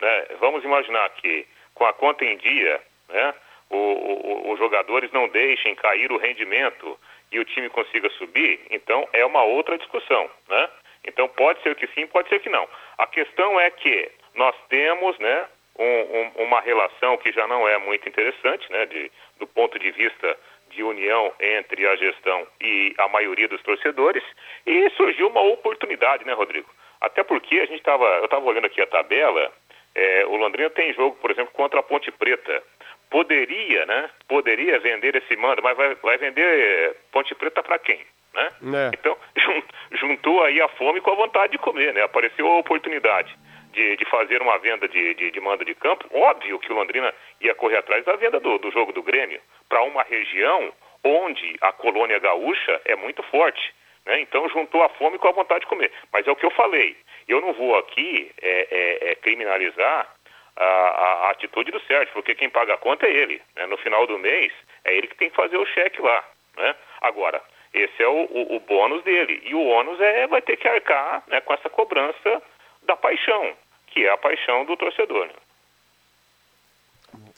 [0.00, 3.34] né, vamos imaginar que com a conta em dia, né,
[3.70, 6.98] o, o, os jogadores não deixem cair o rendimento
[7.30, 10.68] e o time consiga subir, então é uma outra discussão, né?
[11.04, 12.68] Então pode ser que sim, pode ser que não.
[12.98, 15.46] A questão é que nós temos, né,
[15.78, 19.90] um, um, uma relação que já não é muito interessante, né, de, do ponto de
[19.90, 20.36] vista
[20.70, 24.22] de união entre a gestão e a maioria dos torcedores,
[24.66, 26.68] e surgiu uma oportunidade, né, Rodrigo?
[27.00, 29.52] Até porque a gente estava, eu estava olhando aqui a tabela,
[29.96, 32.62] é, o Londrina tem jogo, por exemplo, contra a Ponte Preta
[33.10, 34.10] poderia, né?
[34.28, 38.00] Poderia vender esse mando, mas vai, vai vender Ponte Preta para quem?
[38.34, 38.50] Né?
[38.74, 38.90] É.
[38.92, 39.16] Então,
[39.92, 42.02] juntou aí a fome com a vontade de comer, né?
[42.02, 43.34] Apareceu a oportunidade
[43.72, 46.06] de, de fazer uma venda de, de, de mando de campo.
[46.12, 49.82] Óbvio que o Londrina ia correr atrás da venda do, do jogo do Grêmio para
[49.82, 53.74] uma região onde a colônia gaúcha é muito forte.
[54.04, 54.20] Né?
[54.20, 55.90] Então, juntou a fome com a vontade de comer.
[56.12, 56.96] Mas é o que eu falei.
[57.28, 60.08] Eu não vou aqui é, é, é criminalizar
[60.56, 63.42] a, a, atitude do Sérgio, porque quem paga a conta é ele.
[63.54, 63.66] Né?
[63.66, 64.52] No final do mês,
[64.84, 66.24] é ele que tem que fazer o cheque lá.
[66.56, 66.74] Né?
[67.02, 67.42] Agora,
[67.74, 69.42] esse é o, o, o, bônus dele.
[69.44, 72.42] E o ônus é vai ter que arcar né, com essa cobrança
[72.82, 73.54] da paixão,
[73.88, 75.26] que é a paixão do torcedor.
[75.26, 75.34] Né?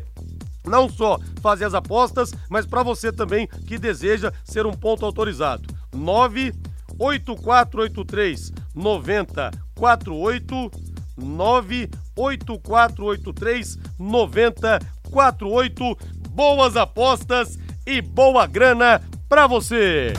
[0.66, 5.64] não só fazer as apostas, mas para você também que deseja ser um ponto autorizado.
[5.96, 10.72] 98483 9048
[11.18, 15.98] 98483 9048.
[16.30, 20.14] Boas apostas e boa grana para você.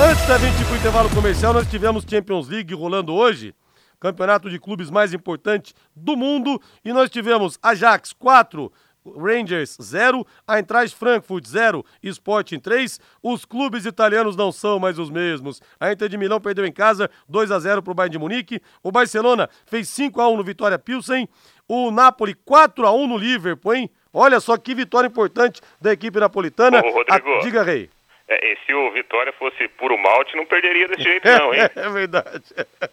[0.00, 3.54] Antes da gente ir pro intervalo comercial, nós tivemos Champions League rolando hoje,
[4.00, 8.72] campeonato de clubes mais importante do mundo, e nós tivemos Ajax 4,
[9.04, 13.00] Rangers 0, Eintracht Frankfurt 0, Sporting 3.
[13.22, 15.60] Os clubes italianos não são mais os mesmos.
[15.80, 18.60] A Inter de Milão perdeu em casa 2 a 0 para o Bayern de Munique.
[18.82, 21.28] O Barcelona fez 5 a 1 no Vitória Pilsen.
[21.68, 23.90] O Napoli 4 a 1 no Liverpool, hein?
[24.12, 26.80] Olha só que vitória importante da equipe napolitana.
[26.84, 27.40] Ô, Rodrigo, a...
[27.40, 27.88] Diga, Rei.
[28.28, 31.68] É, se o Vitória fosse puro malte, não perderia desse jeito, não, hein?
[31.74, 32.42] é verdade.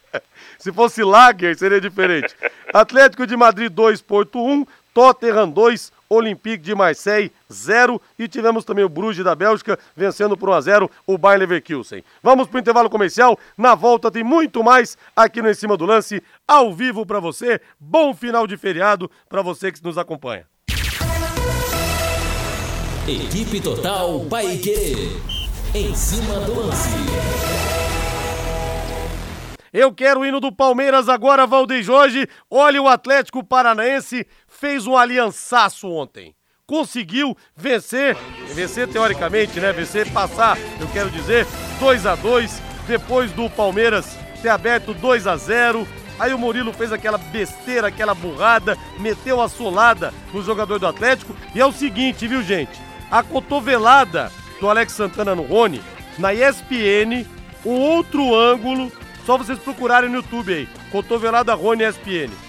[0.57, 2.35] se fosse Lager, seria diferente.
[2.73, 8.83] Atlético de Madrid 2, Porto 1, Tottenham 2, Olympique de Marseille 0 e tivemos também
[8.83, 12.03] o Bruges da Bélgica vencendo por 1 a 0 o Bayer Leverkusen.
[12.23, 15.85] Vamos para o intervalo comercial, na volta tem muito mais aqui no Em Cima do
[15.85, 17.61] Lance, ao vivo para você.
[17.79, 20.45] Bom final de feriado para você que nos acompanha.
[23.07, 25.19] Equipe Total Paique.
[25.73, 26.89] Em cima do lance.
[29.71, 32.27] Eu quero o hino do Palmeiras agora, Valdeir Jorge.
[32.49, 34.27] Olha, o Atlético Paranaense
[34.59, 36.35] fez um aliançaço ontem.
[36.67, 38.15] Conseguiu vencer,
[38.53, 39.71] vencer teoricamente, né?
[39.71, 41.47] Vencer, passar, eu quero dizer,
[41.79, 45.87] 2 a 2 depois do Palmeiras ter aberto 2 a 0
[46.19, 51.33] Aí o Murilo fez aquela besteira, aquela burrada, meteu a solada no jogador do Atlético.
[51.55, 52.77] E é o seguinte, viu, gente?
[53.09, 54.29] A cotovelada
[54.59, 55.81] do Alex Santana no Rony,
[56.17, 57.25] na ESPN,
[57.65, 58.91] um outro ângulo
[59.25, 62.48] só vocês procurarem no YouTube aí, cotovelada Rony ESPN.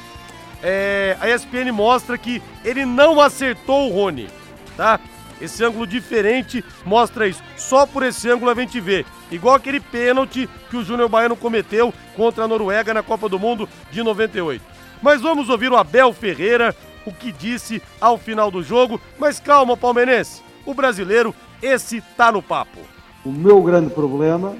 [0.62, 4.28] É, a ESPN mostra que ele não acertou o Rony,
[4.76, 5.00] tá?
[5.40, 7.42] Esse ângulo diferente mostra isso.
[7.56, 9.06] Só por esse ângulo a gente vê.
[9.30, 13.68] Igual aquele pênalti que o Júnior Baiano cometeu contra a Noruega na Copa do Mundo
[13.90, 14.62] de 98.
[15.00, 19.00] Mas vamos ouvir o Abel Ferreira, o que disse ao final do jogo.
[19.18, 20.42] Mas calma, palmeirense.
[20.66, 22.78] O brasileiro, esse tá no papo.
[23.24, 24.54] O meu grande problema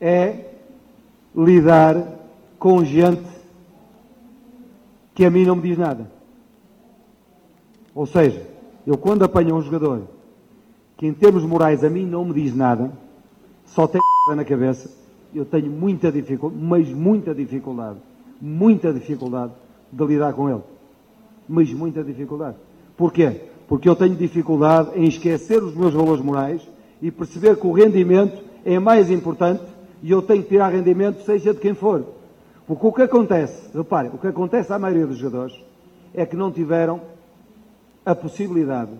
[0.00, 0.36] é
[1.34, 1.96] lidar
[2.58, 3.31] com gente
[5.14, 6.10] que a mim não me diz nada.
[7.94, 8.46] Ou seja,
[8.86, 10.02] eu quando apanho um jogador
[10.96, 12.92] que em termos morais a mim não me diz nada,
[13.66, 14.00] só tem
[14.34, 14.90] na cabeça,
[15.34, 17.98] eu tenho muita dificuldade, mas muita dificuldade,
[18.40, 19.52] muita dificuldade
[19.90, 20.62] de lidar com ele.
[21.48, 22.56] Mas muita dificuldade.
[22.96, 23.40] Porquê?
[23.66, 26.62] Porque eu tenho dificuldade em esquecer os meus valores morais
[27.00, 29.62] e perceber que o rendimento é mais importante
[30.02, 32.04] e eu tenho que tirar rendimento, seja de quem for.
[32.72, 35.54] Porque o que acontece, repare, o que acontece à maioria dos jogadores
[36.14, 37.02] é que não tiveram
[38.04, 38.92] a possibilidade,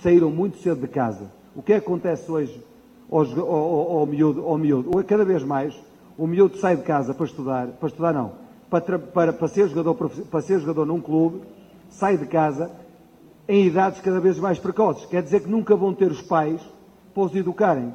[0.00, 1.30] saíram muito cedo de casa.
[1.54, 2.62] O que acontece hoje
[3.10, 5.04] ao, ao, ao, miúdo, ao miúdo?
[5.04, 5.74] Cada vez mais,
[6.16, 8.32] o miúdo sai de casa para estudar, para estudar não,
[8.70, 9.94] para, para, para, ser jogador,
[10.30, 11.42] para ser jogador num clube,
[11.90, 12.70] sai de casa
[13.48, 15.04] em idades cada vez mais precoces.
[15.06, 16.60] Quer dizer que nunca vão ter os pais
[17.12, 17.92] para os educarem.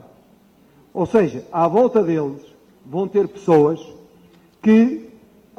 [0.94, 2.42] Ou seja, à volta deles
[2.86, 3.80] vão ter pessoas
[4.62, 5.11] que,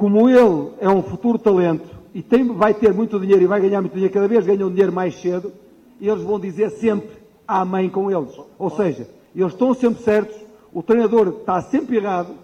[0.02, 3.80] como ele é um futuro talento e tem, vai ter muito dinheiro e vai ganhar
[3.80, 5.52] muito dinheiro, cada vez ganham dinheiro mais cedo,
[6.00, 7.22] eles vão dizer sempre
[7.64, 8.36] mãe com eles.
[8.58, 10.36] Ou seja, eles estão sempre certos,
[10.72, 12.34] o treinador está sempre errado,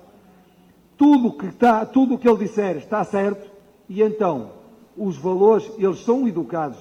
[0.96, 3.50] tudo que está, tudo o que ele disser está certo,
[3.88, 4.52] e então
[4.96, 6.78] os valores, eles são educados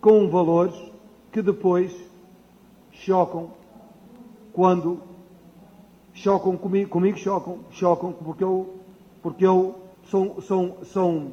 [0.00, 0.74] com valores
[1.30, 1.94] que depois
[2.90, 3.50] chocam
[4.52, 4.98] quando
[6.12, 8.74] chocam comigo, comigo chocam, chocam, porque eu,
[9.22, 11.26] porque eu são, são, são,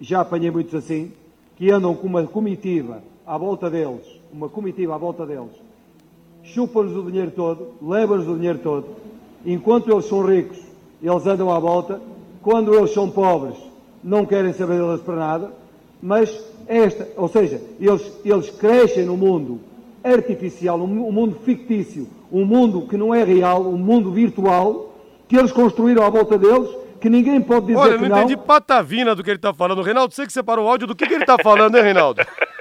[0.00, 1.12] já apanhei muitos assim,
[1.56, 5.52] que andam com uma comitiva à volta deles, uma comitiva à volta deles,
[6.42, 8.86] chupam-lhes o dinheiro todo, levam-lhes o dinheiro todo,
[9.44, 10.58] enquanto eles são ricos,
[11.02, 12.00] eles andam à volta,
[12.42, 13.56] quando eles são pobres,
[14.02, 15.52] não querem saber deles para nada,
[16.02, 19.60] mas esta, ou seja, eles, eles crescem no mundo
[20.02, 24.94] artificial, um mundo fictício, um mundo que não é real, um mundo virtual,
[25.28, 26.70] que eles construíram à volta deles,
[27.00, 28.04] que ninguém pode dizer Olha, que não.
[28.04, 29.82] Olha, não entendi patavina do que ele está falando.
[29.82, 32.20] Reinaldo, você que separou o áudio, do que, que ele está falando, hein, Reinaldo?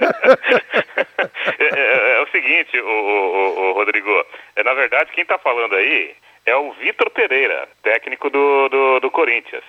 [1.59, 4.09] é, é, é, o seguinte, o, o, o Rodrigo,
[4.55, 6.15] é, na verdade, quem está falando aí
[6.45, 9.63] é o Vitor Pereira, técnico do, do, do Corinthians.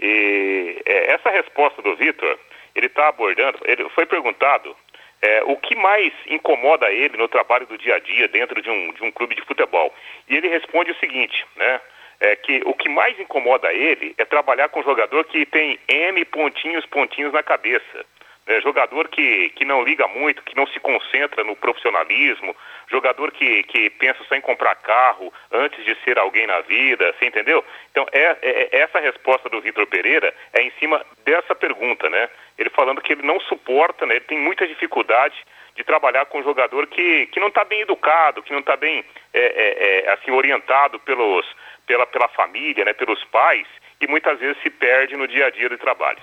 [0.00, 2.38] E é, essa resposta do Vitor,
[2.74, 4.76] ele está abordando, ele foi perguntado
[5.20, 8.92] é, o que mais incomoda ele no trabalho do dia a dia dentro de um,
[8.92, 9.92] de um clube de futebol.
[10.28, 11.80] E ele responde o seguinte, né?
[12.20, 16.84] É que o que mais incomoda ele é trabalhar com jogador que tem M pontinhos,
[16.86, 18.04] pontinhos na cabeça.
[18.48, 22.56] É, jogador que, que não liga muito, que não se concentra no profissionalismo,
[22.90, 27.26] jogador que, que pensa só em comprar carro antes de ser alguém na vida, você
[27.26, 27.62] entendeu?
[27.90, 32.30] Então, é, é, é essa resposta do Vitor Pereira é em cima dessa pergunta, né?
[32.56, 34.14] Ele falando que ele não suporta, né?
[34.14, 35.36] Ele tem muita dificuldade
[35.78, 39.04] de trabalhar com um jogador que, que não está bem educado, que não está bem
[39.32, 41.46] é, é, é, assim orientado pelos,
[41.86, 42.92] pela, pela família, né?
[42.92, 43.64] Pelos pais
[44.00, 46.18] e muitas vezes se perde no dia a dia do trabalho.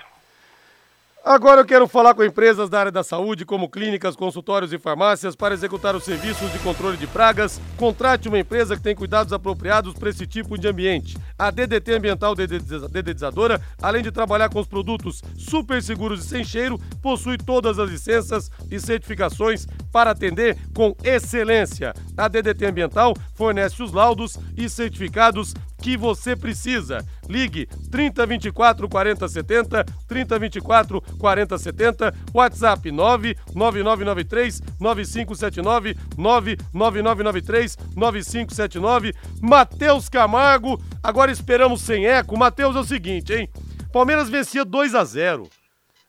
[1.24, 5.34] Agora eu quero falar com empresas da área da saúde, como clínicas, consultórios e farmácias,
[5.34, 7.58] para executar os serviços de controle de pragas.
[7.78, 11.16] Contrate uma empresa que tem cuidados apropriados para esse tipo de ambiente.
[11.38, 16.78] A DDT Ambiental Dedetizadora, além de trabalhar com os produtos super seguros e sem cheiro,
[17.02, 21.92] possui todas as licenças e certificações para atender com excelência.
[22.16, 27.04] A DDT Ambiental fornece os laudos e certificados que você precisa.
[27.28, 39.14] Ligue 3024 4070, 3024 4070, WhatsApp 99993 9579, 99993 9579.
[39.40, 42.38] Matheus Camargo, agora esperamos sem eco.
[42.38, 43.48] Matheus é o seguinte, hein?
[43.92, 45.48] Palmeiras vencia 2 a 0.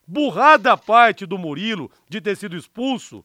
[0.06, 3.24] Burrada a parte do Murilo de ter sido expulso.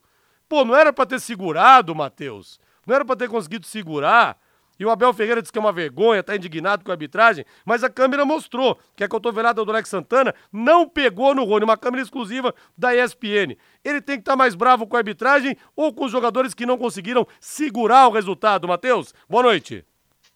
[0.49, 2.61] Pô, não era para ter segurado, Matheus.
[2.87, 4.37] Não era para ter conseguido segurar.
[4.79, 7.85] E o Abel Ferreira disse que é uma vergonha, tá indignado com a arbitragem, mas
[7.85, 12.03] a câmera mostrou que a cotovelada do Alex Santana não pegou no Rony, uma câmera
[12.03, 13.57] exclusiva da ESPN.
[13.85, 16.67] Ele tem que estar tá mais bravo com a arbitragem ou com os jogadores que
[16.67, 19.15] não conseguiram segurar o resultado, Matheus?
[19.29, 19.85] Boa noite.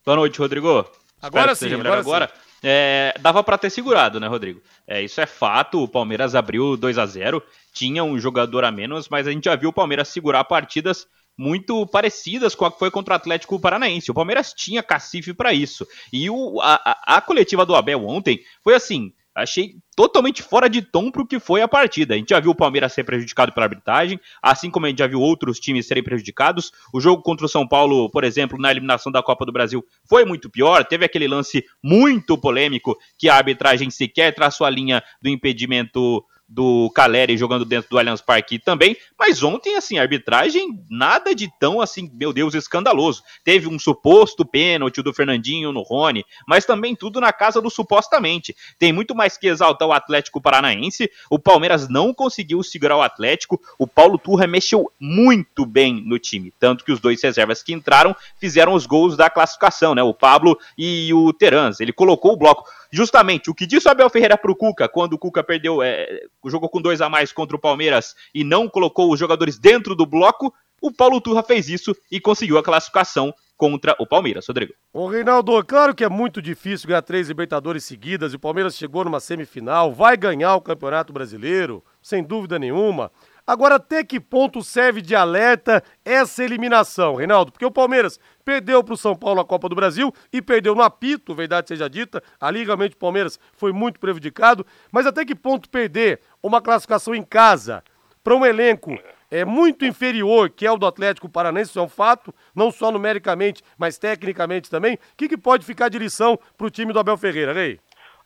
[0.04, 0.86] Boa noite, Rodrigo.
[1.26, 2.26] Agora sim, agora, agora.
[2.28, 2.46] Sim.
[2.62, 4.60] É, dava para ter segurado, né, Rodrigo?
[4.86, 5.82] É, isso é fato.
[5.82, 9.54] O Palmeiras abriu 2 a 0 tinha um jogador a menos, mas a gente já
[9.54, 11.06] viu o Palmeiras segurar partidas
[11.36, 14.10] muito parecidas com a que foi contra o Atlético Paranaense.
[14.10, 15.86] O Palmeiras tinha cacife para isso.
[16.12, 19.12] E o, a, a, a, coletiva do Abel ontem foi assim.
[19.36, 22.14] Achei totalmente fora de tom para o que foi a partida.
[22.14, 25.06] A gente já viu o Palmeiras ser prejudicado pela arbitragem, assim como a gente já
[25.06, 26.72] viu outros times serem prejudicados.
[26.90, 30.24] O jogo contra o São Paulo, por exemplo, na eliminação da Copa do Brasil, foi
[30.24, 30.86] muito pior.
[30.86, 36.90] Teve aquele lance muito polêmico que a arbitragem sequer traçou a linha do impedimento do
[36.94, 41.80] Caleri jogando dentro do Allianz Parque também, mas ontem, assim, a arbitragem, nada de tão,
[41.80, 43.22] assim, meu Deus, escandaloso.
[43.44, 48.54] Teve um suposto pênalti do Fernandinho no Rony, mas também tudo na casa do supostamente.
[48.78, 53.60] Tem muito mais que exaltar o Atlético Paranaense, o Palmeiras não conseguiu segurar o Atlético,
[53.78, 58.14] o Paulo Turra mexeu muito bem no time, tanto que os dois reservas que entraram
[58.38, 62.64] fizeram os gols da classificação, né, o Pablo e o Terans, ele colocou o bloco
[62.90, 66.22] justamente o que disse o Abel Ferreira para o Cuca, quando o Cuca perdeu, é,
[66.46, 70.06] jogou com dois a mais contra o Palmeiras e não colocou os jogadores dentro do
[70.06, 74.74] bloco, o Paulo Turra fez isso e conseguiu a classificação contra o Palmeiras, Rodrigo.
[74.92, 79.04] Ô Reinaldo, claro que é muito difícil ganhar três Libertadores seguidas e o Palmeiras chegou
[79.04, 83.10] numa semifinal, vai ganhar o Campeonato Brasileiro, sem dúvida nenhuma.
[83.46, 87.52] Agora, até que ponto serve de alerta essa eliminação, Reinaldo?
[87.52, 90.82] Porque o Palmeiras perdeu para o São Paulo a Copa do Brasil e perdeu no
[90.82, 92.20] apito, verdade seja dita.
[92.40, 94.66] Ali realmente o Palmeiras foi muito prejudicado.
[94.90, 97.84] Mas até que ponto perder uma classificação em casa
[98.24, 98.98] para um elenco
[99.30, 102.90] é muito inferior, que é o do Atlético Paranense, isso é um fato, não só
[102.90, 104.94] numericamente, mas tecnicamente também.
[104.94, 107.78] O que, que pode ficar de lição para o time do Abel Ferreira, Rei?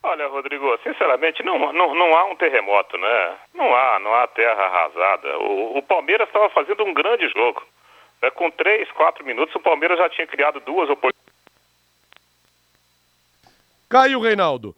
[0.02, 3.36] Olha, Rodrigo, sinceramente, não, não, não há um terremoto, né?
[3.54, 5.38] Não há, não há terra arrasada.
[5.40, 7.62] O, o Palmeiras estava fazendo um grande jogo.
[8.22, 11.20] É, com três, quatro minutos, o Palmeiras já tinha criado duas oportunidades.
[13.88, 14.74] Caiu, Reinaldo.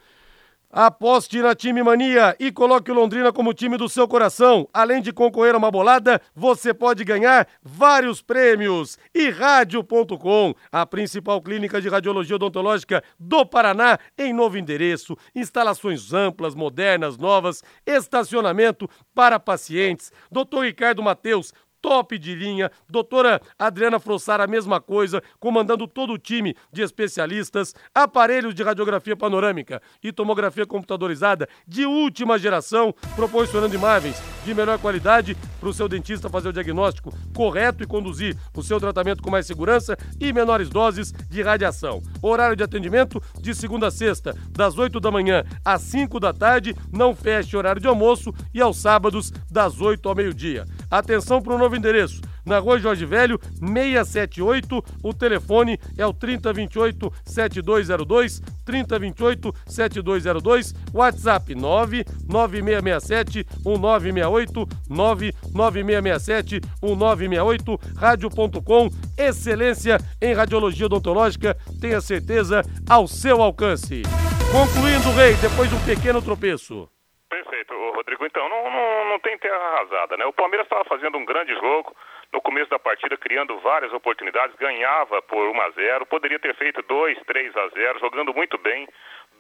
[0.75, 4.67] Aposte na Time Mania e coloque o Londrina como time do seu coração.
[4.73, 8.99] Além de concorrer a uma bolada, você pode ganhar vários prêmios.
[9.15, 16.55] E Rádio.com, a principal clínica de radiologia odontológica do Paraná, em novo endereço, instalações amplas,
[16.55, 20.11] modernas, novas, estacionamento para pacientes.
[20.31, 21.53] Doutor Ricardo Mateus,
[21.83, 22.71] top de linha.
[22.89, 29.17] Doutora Adriana Frossara, a mesma coisa, comandando todo o time de especialistas, aparelhos de radiografia
[29.17, 35.89] panorâmica e tomografia computadorizada de última geração, proporcionando imagens de melhor qualidade para o seu
[35.89, 40.69] dentista fazer o diagnóstico correto e conduzir o seu tratamento com mais segurança e menores
[40.69, 42.03] doses de radiação.
[42.23, 46.75] Horário de atendimento de segunda a sexta, das 8 da manhã às 5 da tarde,
[46.93, 50.65] não feche horário de almoço e aos sábados, das 8 ao meio-dia.
[50.93, 54.85] Atenção para o novo endereço na Rua Jorge Velho, 678.
[55.03, 69.99] O telefone é o 3028 7202, 3028 7202, WhatsApp 99667 1968, 99667 1968, rádio.com, excelência
[70.21, 74.03] em radiologia odontológica, tenha certeza ao seu alcance.
[74.51, 76.87] Concluindo, Rei, depois de um pequeno tropeço.
[77.31, 77.73] Perfeito,
[78.03, 78.27] Rodrigo.
[78.27, 80.27] Então, não, não, não tem terra arrasada, né?
[80.27, 81.97] O Palmeiras estava fazendo um grande jogo,
[82.33, 86.83] no começo da partida criando várias oportunidades, ganhava por 1 a 0, poderia ter feito
[86.83, 88.89] 2, 3 a 0, jogando muito bem,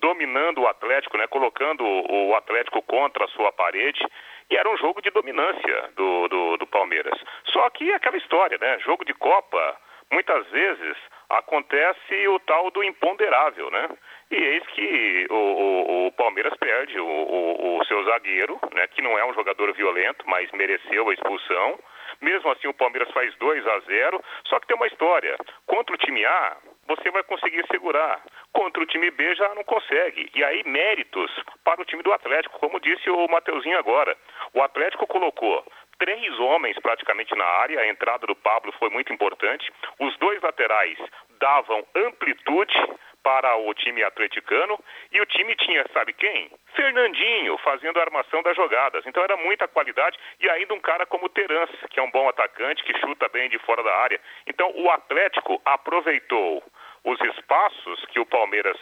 [0.00, 4.04] dominando o Atlético, né, colocando o Atlético contra a sua parede,
[4.50, 7.18] e era um jogo de dominância do, do, do Palmeiras.
[7.46, 9.76] Só que aquela história, né, jogo de Copa,
[10.10, 10.96] muitas vezes
[11.30, 13.88] acontece o tal do imponderável, né?
[14.32, 19.18] E eis que o, o, o Palmeiras perde o, o, seu zagueiro, né, que não
[19.18, 21.78] é um jogador violento, mas mereceu a expulsão.
[22.18, 24.24] Mesmo assim, o Palmeiras faz 2 a 0.
[24.46, 26.56] Só que tem uma história: contra o time A,
[26.88, 28.22] você vai conseguir segurar.
[28.54, 30.30] Contra o time B já não consegue.
[30.34, 31.30] E aí, méritos
[31.62, 34.16] para o time do Atlético, como disse o Mateuzinho agora.
[34.54, 35.62] O Atlético colocou
[35.98, 39.70] três homens praticamente na área, a entrada do Pablo foi muito importante.
[39.98, 40.98] Os dois laterais
[41.38, 42.74] davam amplitude
[43.22, 44.78] para o time atleticano
[45.10, 46.50] e o time tinha, sabe quem?
[46.74, 49.04] Fernandinho fazendo a armação das jogadas.
[49.06, 52.84] Então era muita qualidade e ainda um cara como Terence, que é um bom atacante,
[52.84, 54.20] que chuta bem de fora da área.
[54.46, 56.62] Então o Atlético aproveitou
[57.04, 58.76] os espaços que o Palmeiras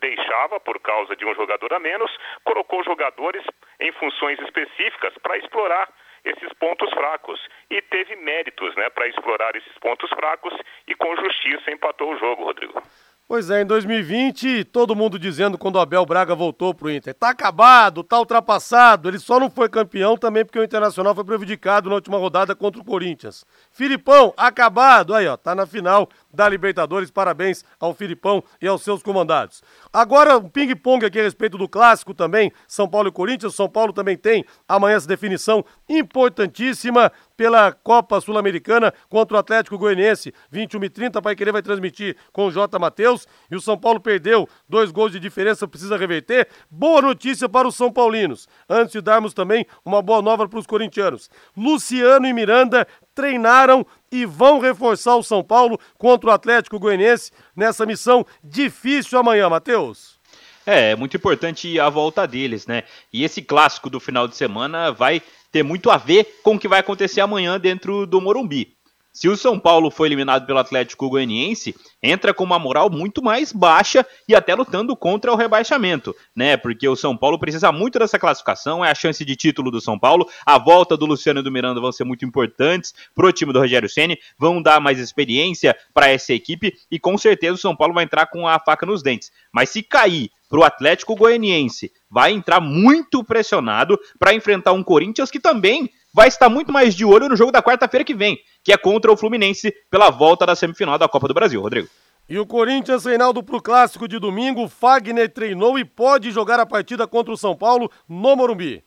[0.00, 2.10] deixava por causa de um jogador a menos,
[2.44, 3.44] colocou jogadores
[3.80, 5.88] em funções específicas para explorar
[6.24, 7.40] esses pontos fracos
[7.70, 10.54] e teve méritos, né, para explorar esses pontos fracos
[10.86, 12.82] e com justiça empatou o jogo, Rodrigo.
[13.26, 17.30] Pois é, em 2020, todo mundo dizendo quando o Abel Braga voltou pro Inter, tá
[17.30, 21.94] acabado, tá ultrapassado, ele só não foi campeão também porque o Internacional foi prejudicado na
[21.94, 23.42] última rodada contra o Corinthians.
[23.74, 29.02] Filipão, acabado, aí ó, tá na final da Libertadores, parabéns ao Filipão e aos seus
[29.02, 29.64] comandados.
[29.92, 33.92] Agora, um ping-pong aqui a respeito do clássico também, São Paulo e Corinthians, São Paulo
[33.92, 40.88] também tem amanhã essa definição importantíssima pela Copa Sul-Americana contra o Atlético Goianiense, 21 e
[40.88, 42.78] 30, Pai Querer vai transmitir com o J.
[42.78, 46.48] Matheus, e o São Paulo perdeu, dois gols de diferença, precisa reverter.
[46.70, 50.66] Boa notícia para os São Paulinos, antes de darmos também uma boa nova para os
[50.66, 51.28] corintianos.
[51.56, 57.86] Luciano e Miranda treinaram e vão reforçar o São Paulo contra o Atlético Goianiense nessa
[57.86, 60.18] missão difícil amanhã, Matheus.
[60.66, 62.84] É, é muito importante a volta deles, né?
[63.12, 66.66] E esse clássico do final de semana vai ter muito a ver com o que
[66.66, 68.73] vai acontecer amanhã dentro do Morumbi.
[69.16, 73.52] Se o São Paulo for eliminado pelo Atlético Goianiense, entra com uma moral muito mais
[73.52, 76.56] baixa e até lutando contra o rebaixamento, né?
[76.56, 79.96] Porque o São Paulo precisa muito dessa classificação, é a chance de título do São
[79.96, 80.28] Paulo.
[80.44, 83.88] A volta do Luciano e do Miranda vão ser muito importantes pro time do Rogério
[83.88, 88.02] Ceni, vão dar mais experiência para essa equipe e com certeza o São Paulo vai
[88.02, 89.30] entrar com a faca nos dentes.
[89.52, 95.38] Mas se cair pro Atlético Goianiense, vai entrar muito pressionado para enfrentar um Corinthians que
[95.38, 98.76] também vai estar muito mais de olho no jogo da quarta-feira que vem, que é
[98.76, 101.88] contra o Fluminense pela volta da semifinal da Copa do Brasil, Rodrigo.
[102.28, 107.06] E o Corinthians, Reinaldo, pro clássico de domingo, Fagner treinou e pode jogar a partida
[107.06, 108.82] contra o São Paulo no Morumbi.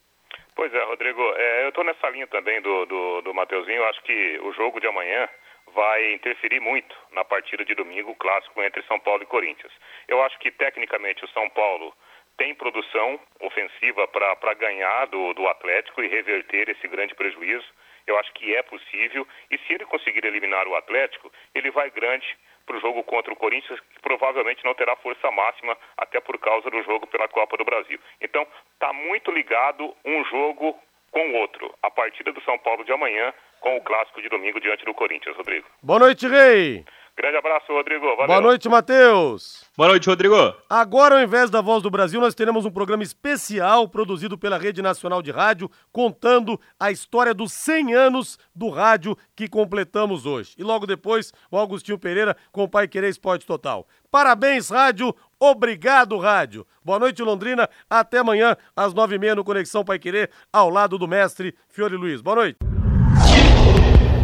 [0.55, 4.01] Pois é, Rodrigo, é, eu estou nessa linha também do, do, do Mateuzinho, eu acho
[4.01, 5.29] que o jogo de amanhã
[5.75, 9.71] vai interferir muito na partida de domingo, o clássico entre São Paulo e Corinthians.
[10.07, 11.93] Eu acho que tecnicamente o São Paulo
[12.37, 17.65] tem produção ofensiva para ganhar do, do Atlético e reverter esse grande prejuízo.
[18.05, 19.27] Eu acho que é possível.
[19.51, 22.25] E se ele conseguir eliminar o Atlético, ele vai grande
[22.65, 26.69] para o jogo contra o Corinthians, que provavelmente não terá força máxima, até por causa
[26.69, 27.99] do jogo pela Copa do Brasil.
[28.21, 30.77] Então, está muito ligado um jogo
[31.11, 31.73] com o outro.
[31.81, 35.35] A partida do São Paulo de amanhã com o clássico de domingo diante do Corinthians,
[35.35, 35.67] Rodrigo.
[35.81, 36.85] Boa noite, Rei!
[37.17, 38.05] Grande abraço, Rodrigo.
[38.05, 38.27] Valeu.
[38.27, 39.65] Boa noite, Matheus.
[39.75, 40.35] Boa noite, Rodrigo.
[40.69, 44.83] Agora, ao invés da Voz do Brasil, nós teremos um programa especial produzido pela Rede
[44.83, 50.53] Nacional de Rádio, contando a história dos 100 anos do rádio que completamos hoje.
[50.59, 53.87] E logo depois, o Augustinho Pereira com o Pai Querer Esporte Total.
[54.11, 55.11] Parabéns, rádio.
[55.39, 56.67] Obrigado, rádio.
[56.85, 57.67] Boa noite, Londrina.
[57.89, 61.95] Até amanhã, às nove e meia, no Conexão Pai Querer, ao lado do mestre Fiore
[61.95, 62.21] Luiz.
[62.21, 62.59] Boa noite.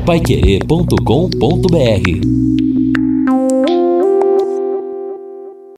[0.05, 2.62] Paiquerê.com.br